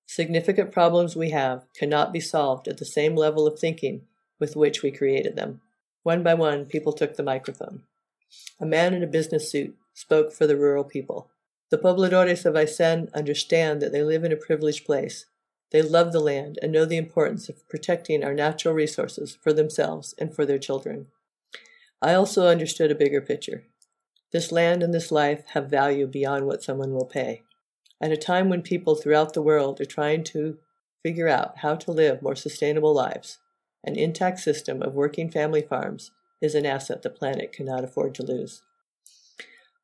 Significant 0.07 0.71
problems 0.71 1.17
we 1.17 1.31
have 1.31 1.65
cannot 1.75 2.13
be 2.13 2.21
solved 2.21 2.69
at 2.69 2.79
the 2.79 2.85
same 2.85 3.17
level 3.17 3.47
of 3.47 3.59
thinking 3.59 4.03
with 4.39 4.57
which 4.57 4.83
we 4.83 4.91
created 4.91 5.37
them. 5.37 5.61
One 6.03 6.23
by 6.23 6.35
one, 6.35 6.67
people 6.67 6.93
took 6.93 7.17
the 7.17 7.23
microphone. 7.23 7.83
A 8.61 8.67
man 8.67 8.93
in 8.93 9.03
a 9.03 9.07
business 9.07 9.51
suit 9.51 9.77
spoke 9.95 10.33
for 10.33 10.47
the 10.47 10.57
rural 10.57 10.85
people. 10.85 11.31
The 11.71 11.79
pobladores 11.79 12.45
of 12.45 12.55
Aysén 12.55 13.13
understand 13.15 13.81
that 13.81 13.93
they 13.93 14.03
live 14.03 14.25
in 14.25 14.33
a 14.33 14.37
privileged 14.37 14.85
place. 14.85 15.27
They 15.71 15.83
love 15.83 16.13
the 16.13 16.21
land 16.21 16.59
and 16.61 16.73
know 16.73 16.85
the 16.85 16.97
importance 16.97 17.49
of 17.49 17.69
protecting 17.69 18.25
our 18.25 18.35
natural 18.35 18.75
resources 18.75 19.39
for 19.41 19.53
themselves 19.53 20.15
and 20.19 20.35
for 20.35 20.45
their 20.45 20.59
children. 20.59 21.07
I 22.03 22.15
also 22.15 22.49
understood 22.49 22.91
a 22.91 22.97
bigger 22.97 23.21
picture. 23.21 23.65
This 24.33 24.53
land 24.53 24.83
and 24.83 24.95
this 24.95 25.11
life 25.11 25.43
have 25.55 25.69
value 25.69 26.07
beyond 26.07 26.47
what 26.47 26.63
someone 26.63 26.93
will 26.93 27.07
pay. 27.07 27.43
At 28.01 28.13
a 28.13 28.17
time 28.17 28.49
when 28.49 28.63
people 28.63 28.95
throughout 28.95 29.35
the 29.35 29.43
world 29.43 29.81
are 29.81 29.87
trying 29.87 30.25
to 30.25 30.59
figure 31.03 31.29
out 31.29 31.59
how 31.59 31.75
to 31.77 31.91
live 31.91 32.23
more 32.23 32.37
sustainable 32.37 32.95
lives, 32.95 33.39
an 33.85 33.97
intact 33.97 34.39
system 34.39 34.83
of 34.83 34.95
working 34.95 35.31
family 35.31 35.63
farms 35.63 36.13
is 36.41 36.55
an 36.55 36.65
asset 36.65 37.03
the 37.03 37.11
planet 37.11 37.53
cannot 37.53 37.85
afford 37.85 38.15
to 38.15 38.23
lose. 38.23 38.63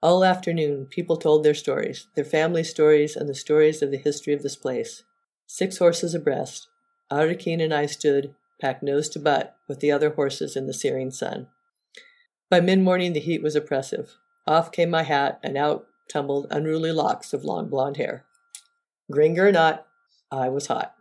All 0.02 0.24
afternoon, 0.24 0.86
people 0.86 1.16
told 1.16 1.42
their 1.42 1.54
stories, 1.54 2.06
their 2.14 2.24
family 2.24 2.62
stories, 2.62 3.16
and 3.16 3.28
the 3.28 3.34
stories 3.34 3.82
of 3.82 3.90
the 3.90 3.96
history 3.98 4.32
of 4.32 4.42
this 4.42 4.56
place. 4.56 5.02
Six 5.46 5.78
horses 5.78 6.14
abreast, 6.14 6.68
Arlequin 7.10 7.62
and 7.62 7.72
I 7.74 7.86
stood, 7.86 8.34
packed 8.60 8.82
nose 8.82 9.08
to 9.10 9.18
butt, 9.18 9.56
with 9.68 9.80
the 9.80 9.90
other 9.90 10.10
horses 10.10 10.56
in 10.56 10.66
the 10.66 10.74
searing 10.74 11.10
sun. 11.10 11.48
By 12.50 12.60
mid 12.60 12.80
morning, 12.80 13.12
the 13.12 13.20
heat 13.20 13.42
was 13.42 13.56
oppressive. 13.56 14.16
Off 14.46 14.70
came 14.70 14.90
my 14.90 15.02
hat, 15.02 15.40
and 15.42 15.56
out 15.56 15.86
tumbled 16.08 16.46
unruly 16.50 16.92
locks 16.92 17.32
of 17.32 17.44
long 17.44 17.68
blonde 17.68 17.96
hair. 17.96 18.24
Gringo 19.10 19.44
or 19.44 19.52
not, 19.52 19.86
I 20.30 20.48
was 20.48 20.68
hot. 20.68 20.94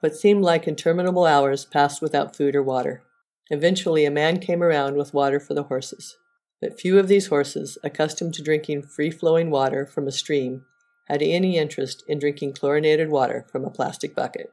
What 0.00 0.16
seemed 0.16 0.42
like 0.42 0.68
interminable 0.68 1.26
hours 1.26 1.64
passed 1.64 2.00
without 2.00 2.36
food 2.36 2.54
or 2.54 2.62
water. 2.62 3.02
Eventually, 3.50 4.04
a 4.04 4.10
man 4.10 4.38
came 4.38 4.62
around 4.62 4.96
with 4.96 5.14
water 5.14 5.40
for 5.40 5.54
the 5.54 5.64
horses. 5.64 6.16
But 6.60 6.80
few 6.80 6.98
of 6.98 7.08
these 7.08 7.28
horses, 7.28 7.78
accustomed 7.82 8.34
to 8.34 8.42
drinking 8.42 8.82
free 8.82 9.10
flowing 9.10 9.50
water 9.50 9.86
from 9.86 10.06
a 10.06 10.12
stream, 10.12 10.64
had 11.08 11.22
any 11.22 11.56
interest 11.56 12.04
in 12.06 12.18
drinking 12.18 12.54
chlorinated 12.54 13.10
water 13.10 13.46
from 13.50 13.64
a 13.64 13.70
plastic 13.70 14.14
bucket. 14.14 14.52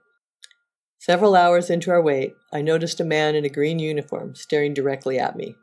Several 1.00 1.36
hours 1.36 1.70
into 1.70 1.92
our 1.92 2.02
wait, 2.02 2.36
I 2.52 2.62
noticed 2.62 3.00
a 3.00 3.06
man 3.06 3.36
in 3.36 3.46
a 3.46 3.50
green 3.50 3.80
uniform 3.80 4.36
staring 4.36 4.74
directly 4.74 5.20
at 5.20 5.36
me. 5.36 5.58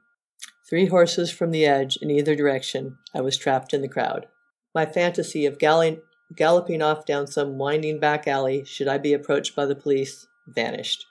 Three 0.72 0.86
horses 0.86 1.30
from 1.30 1.50
the 1.50 1.66
edge 1.66 1.98
in 1.98 2.10
either 2.10 2.34
direction, 2.34 2.96
I 3.14 3.20
was 3.20 3.36
trapped 3.36 3.74
in 3.74 3.82
the 3.82 3.88
crowd. 3.88 4.26
My 4.74 4.86
fantasy 4.86 5.44
of 5.44 5.58
galloping 5.58 6.80
off 6.80 7.04
down 7.04 7.26
some 7.26 7.58
winding 7.58 8.00
back 8.00 8.26
alley 8.26 8.64
should 8.64 8.88
I 8.88 8.96
be 8.96 9.12
approached 9.12 9.54
by 9.54 9.66
the 9.66 9.74
police 9.74 10.26
vanished. 10.46 11.04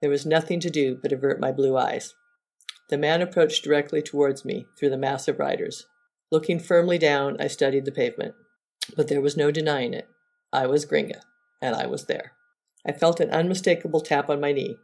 There 0.00 0.10
was 0.10 0.26
nothing 0.26 0.58
to 0.58 0.68
do 0.68 0.98
but 1.00 1.12
avert 1.12 1.38
my 1.38 1.52
blue 1.52 1.76
eyes. 1.76 2.14
The 2.88 2.98
man 2.98 3.22
approached 3.22 3.62
directly 3.62 4.02
towards 4.02 4.44
me 4.44 4.66
through 4.76 4.90
the 4.90 4.98
mass 4.98 5.28
of 5.28 5.38
riders. 5.38 5.86
Looking 6.32 6.58
firmly 6.58 6.98
down, 6.98 7.36
I 7.38 7.46
studied 7.46 7.84
the 7.84 7.92
pavement. 7.92 8.34
But 8.96 9.06
there 9.06 9.20
was 9.20 9.36
no 9.36 9.52
denying 9.52 9.94
it. 9.94 10.08
I 10.52 10.66
was 10.66 10.86
Gringa, 10.86 11.20
and 11.62 11.76
I 11.76 11.86
was 11.86 12.06
there. 12.06 12.32
I 12.84 12.90
felt 12.90 13.20
an 13.20 13.30
unmistakable 13.30 14.00
tap 14.00 14.28
on 14.28 14.40
my 14.40 14.50
knee. 14.50 14.78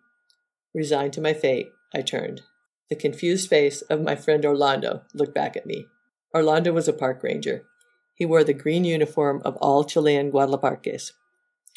Resigned 0.72 1.14
to 1.14 1.20
my 1.20 1.34
fate, 1.34 1.72
I 1.92 2.02
turned. 2.02 2.42
The 2.88 2.96
confused 2.96 3.48
face 3.48 3.82
of 3.82 4.00
my 4.00 4.14
friend 4.14 4.44
Orlando 4.44 5.02
looked 5.12 5.34
back 5.34 5.56
at 5.56 5.66
me. 5.66 5.88
Orlando 6.34 6.72
was 6.72 6.86
a 6.86 6.92
park 6.92 7.22
ranger. 7.22 7.64
He 8.14 8.24
wore 8.24 8.44
the 8.44 8.54
green 8.54 8.84
uniform 8.84 9.42
of 9.44 9.56
all 9.56 9.84
Chilean 9.84 10.30
Guardaparques, 10.30 11.12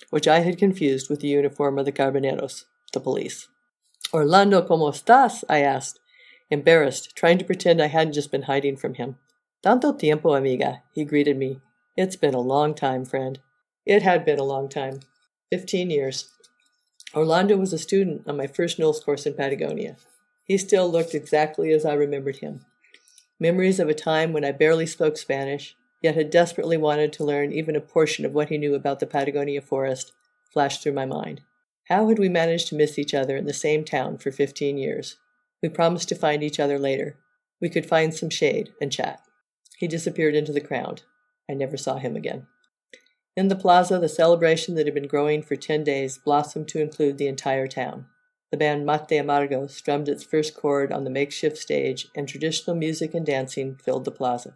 which 0.09 0.27
I 0.27 0.39
had 0.39 0.57
confused 0.57 1.09
with 1.09 1.19
the 1.19 1.27
uniform 1.27 1.79
of 1.79 1.85
the 1.85 1.91
Carabineros, 1.91 2.65
the 2.93 2.99
police. 2.99 3.47
Orlando, 4.13 4.61
¿cómo 4.61 4.89
estás? 4.89 5.43
I 5.49 5.61
asked, 5.61 5.99
embarrassed, 6.49 7.15
trying 7.15 7.37
to 7.37 7.45
pretend 7.45 7.81
I 7.81 7.87
hadn't 7.87 8.13
just 8.13 8.31
been 8.31 8.43
hiding 8.43 8.77
from 8.77 8.95
him. 8.95 9.17
Tanto 9.63 9.93
tiempo, 9.93 10.33
amiga, 10.33 10.83
he 10.93 11.03
greeted 11.03 11.37
me. 11.37 11.59
It's 11.97 12.15
been 12.15 12.33
a 12.33 12.39
long 12.39 12.73
time, 12.73 13.03
friend. 13.03 13.39
It 13.85 14.03
had 14.03 14.23
been 14.23 14.39
a 14.39 14.43
long 14.43 14.69
time. 14.69 15.01
Fifteen 15.49 15.89
years. 15.89 16.29
Orlando 17.15 17.57
was 17.57 17.73
a 17.73 17.77
student 17.77 18.27
on 18.27 18.37
my 18.37 18.47
first 18.47 18.77
NOLS 18.79 19.03
course 19.03 19.25
in 19.25 19.33
Patagonia. 19.33 19.97
He 20.49 20.57
still 20.57 20.91
looked 20.91 21.13
exactly 21.13 21.71
as 21.71 21.85
I 21.85 21.93
remembered 21.93 22.37
him. 22.37 22.65
Memories 23.39 23.79
of 23.79 23.87
a 23.87 23.93
time 23.93 24.33
when 24.33 24.43
I 24.43 24.51
barely 24.51 24.87
spoke 24.87 25.15
Spanish, 25.15 25.77
yet 26.01 26.15
had 26.15 26.31
desperately 26.31 26.75
wanted 26.75 27.13
to 27.13 27.23
learn 27.23 27.53
even 27.53 27.75
a 27.75 27.81
portion 27.81 28.25
of 28.25 28.33
what 28.33 28.49
he 28.49 28.57
knew 28.57 28.73
about 28.73 28.99
the 28.99 29.05
Patagonia 29.05 29.61
forest, 29.61 30.11
flashed 30.51 30.81
through 30.81 30.93
my 30.93 31.05
mind. 31.05 31.41
How 31.87 32.09
had 32.09 32.17
we 32.17 32.29
managed 32.29 32.67
to 32.69 32.75
miss 32.75 32.97
each 32.97 33.13
other 33.13 33.37
in 33.37 33.45
the 33.45 33.53
same 33.53 33.85
town 33.85 34.17
for 34.17 34.31
fifteen 34.31 34.79
years? 34.79 35.17
We 35.61 35.69
promised 35.69 36.09
to 36.09 36.15
find 36.15 36.41
each 36.41 36.59
other 36.59 36.79
later. 36.79 37.17
We 37.61 37.69
could 37.69 37.85
find 37.85 38.11
some 38.11 38.31
shade 38.31 38.73
and 38.81 38.91
chat. 38.91 39.21
He 39.77 39.87
disappeared 39.87 40.33
into 40.33 40.51
the 40.51 40.61
crowd. 40.61 41.03
I 41.47 41.53
never 41.53 41.77
saw 41.77 41.97
him 41.97 42.15
again. 42.15 42.47
In 43.37 43.49
the 43.49 43.55
plaza, 43.55 43.99
the 43.99 44.09
celebration 44.09 44.73
that 44.75 44.87
had 44.87 44.95
been 44.95 45.07
growing 45.07 45.43
for 45.43 45.55
ten 45.55 45.83
days 45.83 46.17
blossomed 46.17 46.69
to 46.69 46.81
include 46.81 47.19
the 47.19 47.27
entire 47.27 47.67
town. 47.67 48.07
The 48.51 48.57
band 48.57 48.85
Mate 48.85 49.21
Amargo 49.21 49.69
strummed 49.69 50.09
its 50.09 50.23
first 50.23 50.55
chord 50.55 50.91
on 50.91 51.03
the 51.03 51.09
makeshift 51.09 51.57
stage, 51.57 52.07
and 52.15 52.27
traditional 52.27 52.75
music 52.75 53.13
and 53.13 53.25
dancing 53.25 53.75
filled 53.75 54.05
the 54.05 54.11
plaza. 54.11 54.55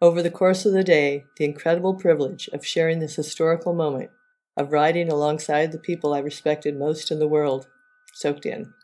Over 0.00 0.20
the 0.22 0.30
course 0.30 0.66
of 0.66 0.72
the 0.72 0.84
day, 0.84 1.24
the 1.36 1.44
incredible 1.44 1.94
privilege 1.94 2.48
of 2.52 2.66
sharing 2.66 2.98
this 2.98 3.16
historical 3.16 3.72
moment, 3.72 4.10
of 4.56 4.72
riding 4.72 5.10
alongside 5.10 5.72
the 5.72 5.78
people 5.78 6.12
I 6.12 6.18
respected 6.18 6.76
most 6.76 7.10
in 7.10 7.18
the 7.18 7.28
world, 7.28 7.68
soaked 8.12 8.44
in. 8.44 8.74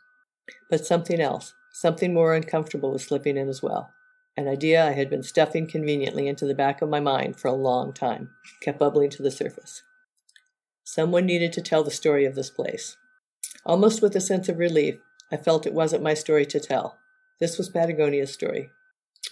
But 0.69 0.85
something 0.85 1.19
else, 1.19 1.53
something 1.71 2.13
more 2.13 2.33
uncomfortable 2.33 2.91
was 2.91 3.03
slipping 3.03 3.37
in 3.37 3.47
as 3.47 3.61
well. 3.61 3.91
An 4.35 4.47
idea 4.47 4.87
I 4.87 4.91
had 4.91 5.09
been 5.09 5.21
stuffing 5.21 5.67
conveniently 5.67 6.27
into 6.27 6.45
the 6.45 6.55
back 6.55 6.81
of 6.81 6.89
my 6.89 7.01
mind 7.01 7.37
for 7.37 7.49
a 7.49 7.53
long 7.53 7.91
time 7.91 8.29
kept 8.61 8.79
bubbling 8.79 9.09
to 9.11 9.21
the 9.21 9.31
surface. 9.31 9.83
Someone 10.83 11.25
needed 11.25 11.53
to 11.53 11.61
tell 11.61 11.83
the 11.83 11.91
story 11.91 12.25
of 12.25 12.35
this 12.35 12.49
place. 12.49 12.95
Almost 13.65 14.01
with 14.01 14.15
a 14.15 14.21
sense 14.21 14.49
of 14.49 14.57
relief, 14.57 14.99
I 15.31 15.37
felt 15.37 15.65
it 15.65 15.73
wasn't 15.73 16.03
my 16.03 16.13
story 16.13 16.45
to 16.47 16.59
tell. 16.59 16.97
This 17.39 17.57
was 17.57 17.69
Patagonia's 17.69 18.33
story. 18.33 18.69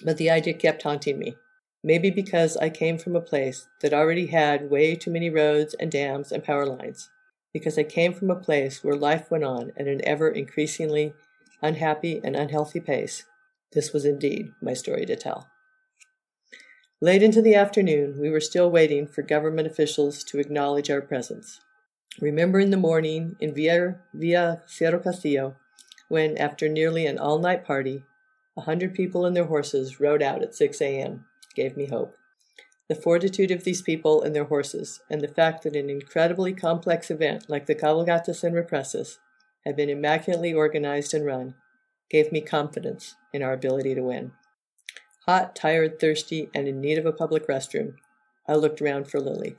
But 0.04 0.18
the 0.18 0.30
idea 0.30 0.54
kept 0.54 0.84
haunting 0.84 1.18
me. 1.18 1.36
Maybe 1.84 2.10
because 2.10 2.58
I 2.58 2.70
came 2.70 2.98
from 2.98 3.16
a 3.16 3.22
place 3.22 3.68
that 3.82 3.94
already 3.94 4.28
had 4.28 4.70
way 4.70 4.96
too 4.96 5.12
many 5.12 5.30
roads 5.30 5.74
and 5.80 5.92
dams 5.92 6.32
and 6.32 6.44
power 6.44 6.66
lines. 6.66 7.10
Because 7.54 7.78
I 7.78 7.84
came 7.84 8.14
from 8.14 8.30
a 8.30 8.36
place 8.36 8.84
where 8.84 8.96
life 8.96 9.32
went 9.32 9.44
on 9.44 9.72
at 9.78 9.88
an 9.88 10.02
ever 10.04 10.30
increasingly 10.30 11.14
unhappy 11.62 12.22
and 12.24 12.36
unhealthy 12.36 12.80
pace. 12.80 13.26
This 13.72 13.94
was 13.94 14.06
indeed 14.06 14.52
my 14.62 14.74
story 14.74 15.06
to 15.06 15.16
tell. 15.16 15.48
Late 17.00 17.22
into 17.22 17.42
the 17.42 17.56
afternoon, 17.56 18.20
we 18.20 18.30
were 18.30 18.40
still 18.40 18.72
waiting 18.72 19.08
for 19.08 19.22
government 19.22 19.68
officials 19.68 20.24
to 20.26 20.40
acknowledge 20.40 20.90
our 20.90 21.02
presence. 21.02 21.62
Remember 22.20 22.60
in 22.60 22.72
the 22.72 22.78
morning 22.78 23.36
in 23.40 23.54
Via, 23.54 24.00
Via 24.12 24.64
Cerro 24.66 25.00
Castillo, 25.00 25.56
when, 26.08 26.36
after 26.38 26.68
nearly 26.68 27.06
an 27.06 27.20
all 27.20 27.38
night 27.38 27.64
party, 27.64 28.06
a 28.56 28.62
hundred 28.62 28.96
people 28.96 29.24
and 29.24 29.36
their 29.36 29.46
horses 29.46 30.00
rode 30.00 30.24
out 30.24 30.42
at 30.42 30.56
6 30.56 30.82
a.m., 30.82 31.26
gave 31.54 31.78
me 31.78 31.86
hope. 31.86 32.16
The 32.90 32.96
fortitude 32.96 33.52
of 33.52 33.66
these 33.66 33.84
people 33.84 34.24
and 34.24 34.36
their 34.36 34.46
horses, 34.46 35.02
and 35.12 35.22
the 35.22 35.28
fact 35.28 35.64
that 35.64 35.76
an 35.76 35.92
incredibly 35.92 36.54
complex 36.54 37.12
event 37.12 37.50
like 37.50 37.68
the 37.68 37.76
Cabalgatas 37.76 38.44
and 38.44 38.56
Represas 38.56 39.20
had 39.64 39.76
been 39.76 39.90
immaculately 39.90 40.54
organized 40.54 41.14
and 41.14 41.26
run, 41.26 41.54
gave 42.10 42.32
me 42.32 42.42
confidence 42.42 43.16
in 43.32 43.44
our 43.44 43.54
ability 43.54 43.94
to 43.94 44.02
win. 44.02 44.32
Hot, 45.28 45.56
tired, 45.56 46.00
thirsty, 46.00 46.50
and 46.56 46.68
in 46.68 46.82
need 46.82 46.98
of 46.98 47.06
a 47.06 47.12
public 47.12 47.48
restroom, 47.48 47.96
I 48.48 48.56
looked 48.56 48.82
around 48.82 49.08
for 49.08 49.20
Lily. 49.20 49.58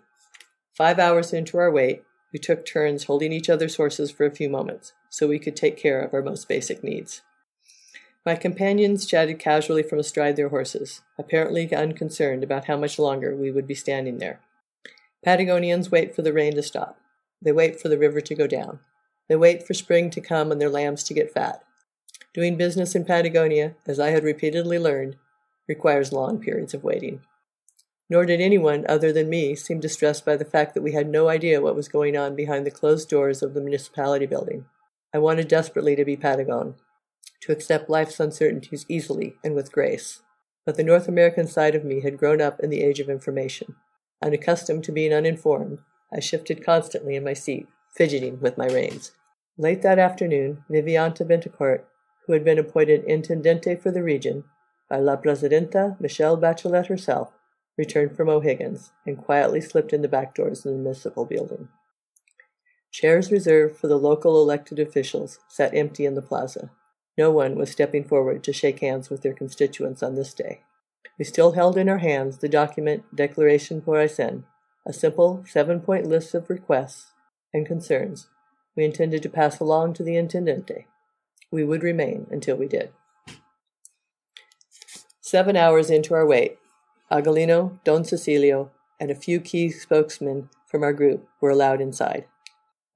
Five 0.75 0.99
hours 0.99 1.33
into 1.33 1.59
our 1.59 1.71
wait, 1.71 2.05
we 2.33 2.39
took 2.39 2.67
turns 2.67 3.05
holding 3.05 3.33
each 3.33 3.49
other's 3.49 3.77
horses 3.77 4.11
for 4.11 4.27
a 4.27 4.35
few 4.35 4.49
moments, 4.49 4.93
so 5.09 5.27
we 5.27 5.39
could 5.39 5.57
take 5.57 5.77
care 5.77 6.01
of 6.01 6.13
our 6.13 6.23
most 6.23 6.49
basic 6.49 6.85
needs. 6.85 7.23
My 8.27 8.35
companions 8.35 9.07
chatted 9.07 9.39
casually 9.39 9.83
from 9.83 9.99
astride 9.99 10.37
their 10.37 10.51
horses, 10.51 11.01
apparently 11.19 11.73
unconcerned 11.73 12.45
about 12.45 12.67
how 12.67 12.77
much 12.77 12.99
longer 12.99 13.35
we 13.35 13.51
would 13.51 13.67
be 13.67 13.75
standing 13.75 14.19
there. 14.19 14.41
Patagonians 15.25 15.91
wait 15.91 16.15
for 16.15 16.23
the 16.23 16.33
rain 16.33 16.55
to 16.55 16.63
stop. 16.63 17.01
They 17.41 17.53
wait 17.53 17.81
for 17.81 17.89
the 17.89 17.99
river 17.99 18.21
to 18.21 18.35
go 18.35 18.47
down. 18.47 18.81
They 19.29 19.37
wait 19.37 19.67
for 19.67 19.75
spring 19.75 20.11
to 20.11 20.21
come 20.21 20.53
and 20.53 20.61
their 20.61 20.69
lambs 20.69 21.05
to 21.05 21.15
get 21.15 21.33
fat. 21.33 21.63
Doing 22.35 22.57
business 22.57 22.95
in 22.95 23.05
Patagonia, 23.05 23.75
as 23.87 23.99
I 23.99 24.11
had 24.11 24.25
repeatedly 24.25 24.79
learned, 24.79 25.17
requires 25.67 26.13
long 26.13 26.39
periods 26.39 26.75
of 26.75 26.85
waiting. 26.85 27.23
Nor 28.11 28.25
did 28.25 28.41
anyone 28.41 28.87
other 28.89 29.13
than 29.13 29.29
me 29.29 29.55
seem 29.55 29.81
distressed 29.81 30.25
by 30.25 30.37
the 30.37 30.45
fact 30.45 30.75
that 30.75 30.83
we 30.83 30.93
had 30.93 31.09
no 31.09 31.29
idea 31.29 31.61
what 31.61 31.77
was 31.77 31.89
going 31.89 32.17
on 32.17 32.35
behind 32.35 32.67
the 32.67 32.71
closed 32.71 33.09
doors 33.09 33.43
of 33.43 33.55
the 33.55 33.61
municipality 33.61 34.27
building. 34.27 34.65
I 35.15 35.19
wanted 35.19 35.49
desperately 35.49 35.95
to 35.97 36.05
be 36.05 36.17
Patagon, 36.17 36.75
to 37.43 37.53
accept 37.53 37.91
life's 37.91 38.21
uncertainties 38.21 38.87
easily 38.89 39.37
and 39.45 39.55
with 39.55 39.73
grace. 39.73 40.23
But 40.65 40.77
the 40.77 40.85
North 40.85 41.09
American 41.09 41.47
side 41.47 41.75
of 41.75 41.85
me 41.85 42.01
had 42.01 42.19
grown 42.19 42.41
up 42.41 42.61
in 42.61 42.71
the 42.71 42.83
age 42.83 43.01
of 43.01 43.09
information. 43.09 43.77
Unaccustomed 44.23 44.85
to 44.85 44.93
being 44.93 45.13
uninformed, 45.13 45.79
I 46.13 46.21
shifted 46.21 46.65
constantly 46.65 47.15
in 47.15 47.25
my 47.25 47.35
seat, 47.35 47.69
fidgeting 47.95 48.41
with 48.41 48.59
my 48.59 48.67
reins. 48.67 49.13
Late 49.57 49.83
that 49.83 49.99
afternoon, 49.99 50.65
Viviana 50.69 51.15
Betancourt, 51.15 51.85
who 52.27 52.33
had 52.33 52.45
been 52.45 52.59
appointed 52.59 53.07
intendente 53.07 53.81
for 53.81 53.91
the 53.91 54.03
region 54.03 54.45
by 54.89 54.99
La 54.99 55.17
Presidenta 55.17 55.97
Michelle 56.01 56.37
Bachelet 56.37 56.87
herself, 56.87 57.33
returned 57.79 58.15
from 58.17 58.29
O'Higgins 58.29 58.93
and 59.07 59.17
quietly 59.17 59.63
slipped 59.63 59.95
in 59.95 60.03
the 60.03 60.09
back 60.09 60.35
doors 60.35 60.67
of 60.67 60.73
the 60.73 60.79
municipal 60.79 61.25
building. 61.25 61.69
Chairs 62.91 63.33
reserved 63.33 63.77
for 63.77 63.87
the 63.87 63.99
local 63.99 64.41
elected 64.43 64.79
officials 64.79 65.39
sat 65.49 65.75
empty 65.75 66.05
in 66.05 66.15
the 66.15 66.23
plaza. 66.23 66.71
No 67.17 67.31
one 67.31 67.55
was 67.55 67.71
stepping 67.71 68.05
forward 68.05 68.45
to 68.45 68.53
shake 68.53 68.81
hands 68.81 69.09
with 69.09 69.23
their 69.23 69.33
constituents 69.33 70.03
on 70.03 70.15
this 70.15 70.35
day. 70.35 70.63
We 71.19 71.25
still 71.25 71.53
held 71.53 71.79
in 71.79 71.89
our 71.89 71.99
hands 71.99 72.39
the 72.39 72.49
document 72.49 73.05
Declaration 73.15 73.81
pour 73.81 73.97
Aysén, 73.97 74.45
a 74.87 74.93
simple 74.93 75.45
seven 75.47 75.81
point 75.81 76.07
list 76.07 76.35
of 76.35 76.51
requests 76.51 77.13
and 77.55 77.67
concerns 77.67 78.29
we 78.79 78.85
intended 78.85 79.25
to 79.25 79.29
pass 79.29 79.59
along 79.59 79.93
to 79.93 80.05
the 80.05 80.15
Intendente. 80.15 80.85
We 81.51 81.65
would 81.65 81.83
remain 81.83 82.29
until 82.31 82.57
we 82.57 82.69
did. 82.69 82.93
Seven 85.21 85.57
hours 85.57 85.91
into 85.91 86.15
our 86.15 86.25
wait, 86.25 86.59
Aquilino, 87.11 87.79
Don 87.85 88.05
Cecilio, 88.05 88.71
and 89.01 89.11
a 89.11 89.15
few 89.15 89.41
key 89.41 89.71
spokesmen 89.71 90.51
from 90.67 90.83
our 90.83 90.93
group 90.93 91.27
were 91.41 91.51
allowed 91.51 91.81
inside. 91.81 92.27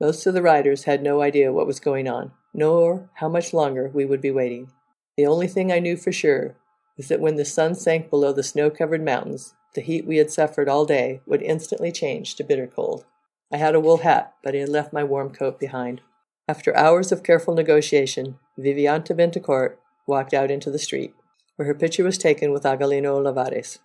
Most 0.00 0.26
of 0.26 0.34
the 0.34 0.42
riders 0.42 0.84
had 0.84 1.02
no 1.02 1.22
idea 1.22 1.52
what 1.52 1.66
was 1.66 1.80
going 1.80 2.08
on, 2.08 2.32
nor 2.52 3.08
how 3.14 3.28
much 3.28 3.54
longer 3.54 3.88
we 3.88 4.04
would 4.04 4.20
be 4.20 4.30
waiting. 4.30 4.70
The 5.16 5.26
only 5.26 5.46
thing 5.46 5.72
I 5.72 5.78
knew 5.78 5.96
for 5.96 6.12
sure 6.12 6.56
was 6.96 7.08
that 7.08 7.20
when 7.20 7.36
the 7.36 7.44
sun 7.44 7.74
sank 7.74 8.10
below 8.10 8.32
the 8.32 8.42
snow 8.42 8.68
covered 8.68 9.02
mountains, 9.02 9.54
the 9.74 9.80
heat 9.80 10.06
we 10.06 10.18
had 10.18 10.30
suffered 10.30 10.68
all 10.68 10.84
day 10.84 11.22
would 11.24 11.40
instantly 11.40 11.90
change 11.90 12.34
to 12.34 12.44
bitter 12.44 12.66
cold. 12.66 13.06
I 13.50 13.56
had 13.56 13.74
a 13.74 13.80
wool 13.80 13.98
hat, 13.98 14.34
but 14.42 14.54
I 14.54 14.58
had 14.58 14.68
left 14.68 14.92
my 14.92 15.04
warm 15.04 15.30
coat 15.30 15.58
behind. 15.58 16.02
After 16.48 16.76
hours 16.76 17.12
of 17.12 17.22
careful 17.22 17.54
negotiation, 17.54 18.38
Viviana 18.58 19.04
Betancourt 19.04 19.76
walked 20.06 20.34
out 20.34 20.50
into 20.50 20.70
the 20.70 20.78
street, 20.78 21.14
where 21.56 21.66
her 21.66 21.74
picture 21.74 22.04
was 22.04 22.18
taken 22.18 22.52
with 22.52 22.64
Aquilino 22.64 23.16
Olivares. 23.16 23.78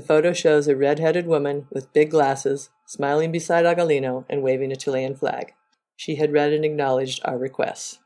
The 0.00 0.06
photo 0.06 0.32
shows 0.32 0.66
a 0.66 0.74
red-headed 0.74 1.26
woman 1.26 1.66
with 1.70 1.92
big 1.92 2.10
glasses, 2.10 2.70
smiling 2.86 3.30
beside 3.30 3.66
Aquilino 3.66 4.24
and 4.30 4.42
waving 4.42 4.72
a 4.72 4.76
Chilean 4.76 5.14
flag. 5.14 5.52
She 5.94 6.14
had 6.14 6.32
read 6.32 6.54
and 6.54 6.64
acknowledged 6.64 7.20
our 7.22 7.36
requests. 7.36 7.98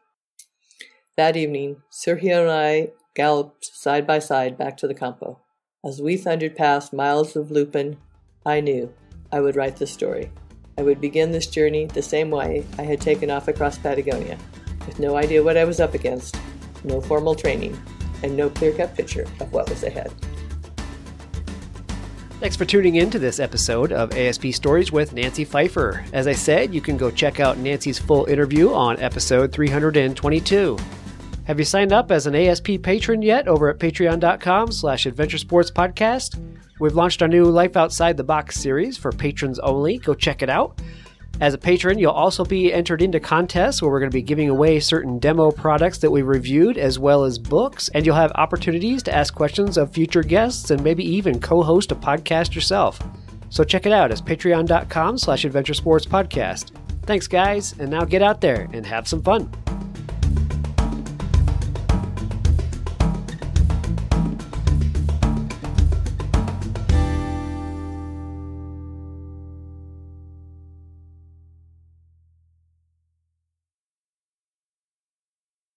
That 1.17 1.37
evening, 1.37 1.83
Sergio 1.93 2.41
and 2.41 2.51
I 2.51 2.89
galloped 3.15 3.67
side 3.67 4.09
by 4.09 4.19
side 4.19 4.59
back 4.59 4.77
to 4.79 4.89
the 4.89 4.95
campo. 4.95 5.39
As 5.85 6.03
we 6.03 6.17
thundered 6.17 6.57
past 6.57 6.93
miles 6.93 7.37
of 7.37 7.53
lupin, 7.53 7.99
I 8.45 8.59
knew 8.59 8.93
I 9.31 9.41
would 9.41 9.55
write 9.55 9.77
this 9.77 9.93
story. 9.93 10.33
I 10.77 10.83
would 10.83 11.01
begin 11.01 11.31
this 11.31 11.47
journey 11.47 11.87
the 11.87 12.03
same 12.03 12.31
way 12.31 12.67
I 12.77 12.83
had 12.83 13.01
taken 13.01 13.31
off 13.31 13.47
across 13.47 13.79
Patagonia, 13.79 14.37
with 14.85 14.99
no 14.99 15.15
idea 15.15 15.45
what 15.45 15.57
I 15.57 15.65
was 15.65 15.79
up 15.79 15.95
against, 15.95 16.37
no 16.83 17.01
formal 17.01 17.37
training, 17.37 17.81
and 18.25 18.37
no 18.37 18.51
clear 18.51 18.73
cut 18.73 18.97
picture 18.97 19.27
of 19.39 19.53
what 19.53 19.71
was 19.71 19.85
ahead. 19.85 20.13
Thanks 22.41 22.57
for 22.57 22.65
tuning 22.65 22.97
in 22.97 23.11
to 23.11 23.19
this 23.19 23.41
episode 23.41 23.91
of 23.93 24.13
ASP 24.13 24.49
Stories 24.49 24.93
with 24.93 25.15
Nancy 25.15 25.45
Pfeiffer. 25.45 26.05
As 26.13 26.27
I 26.27 26.33
said, 26.33 26.75
you 26.75 26.81
can 26.81 26.97
go 26.97 27.11
check 27.11 27.41
out 27.41 27.59
Nancy's 27.59 27.99
full 27.99 28.27
interview 28.27 28.73
on 28.75 29.01
episode 29.01 29.51
322. 29.51 30.77
Have 31.47 31.59
you 31.59 31.65
signed 31.65 31.93
up 31.93 32.11
as 32.11 32.27
an 32.27 32.35
ASP 32.35 32.83
patron 32.83 33.23
yet 33.23 33.49
over 33.49 33.69
at 33.69 33.79
patreon.com 33.79 34.73
slash 34.73 35.07
adventure 35.07 35.39
sports 35.39 35.71
podcast? 35.71 36.39
We've 36.81 36.95
launched 36.95 37.23
our 37.23 37.29
new 37.29 37.45
Life 37.45 37.77
Outside 37.77 38.17
the 38.17 38.25
Box 38.25 38.57
series 38.57 38.99
for 38.99 39.13
patrons 39.13 39.59
only. 39.61 39.99
Go 39.99 40.13
check 40.13 40.43
it 40.43 40.51
out. 40.51 40.81
As 41.41 41.53
a 41.53 41.59
patron, 41.59 41.99
you'll 41.99 42.13
also 42.13 42.45
be 42.45 42.73
entered 42.73 43.03
into 43.03 43.19
contests 43.19 43.83
where 43.83 43.91
we're 43.91 43.99
going 43.99 44.11
to 44.11 44.15
be 44.15 44.23
giving 44.23 44.49
away 44.49 44.79
certain 44.79 45.19
demo 45.19 45.51
products 45.51 45.99
that 45.99 46.11
we 46.11 46.23
reviewed, 46.23 46.79
as 46.79 46.99
well 46.99 47.25
as 47.25 47.39
books, 47.39 47.89
and 47.93 48.07
you'll 48.07 48.15
have 48.15 48.33
opportunities 48.37 49.03
to 49.03 49.15
ask 49.15 49.35
questions 49.35 49.77
of 49.77 49.93
future 49.93 50.23
guests 50.23 50.71
and 50.71 50.83
maybe 50.83 51.05
even 51.05 51.41
co-host 51.41 51.91
a 51.91 51.97
podcast 51.97 52.55
yourself. 52.55 53.01
So 53.51 53.65
check 53.65 53.85
it 53.85 53.93
out 53.93 54.13
as 54.13 54.23
patreon.com 54.23 55.19
slash 55.19 55.45
adventure 55.45 55.75
sports 55.75 56.07
podcast. 56.07 56.71
Thanks, 57.03 57.27
guys, 57.27 57.75
and 57.79 57.91
now 57.91 58.05
get 58.05 58.23
out 58.23 58.41
there 58.41 58.69
and 58.73 58.87
have 58.87 59.07
some 59.07 59.23
fun. 59.23 59.51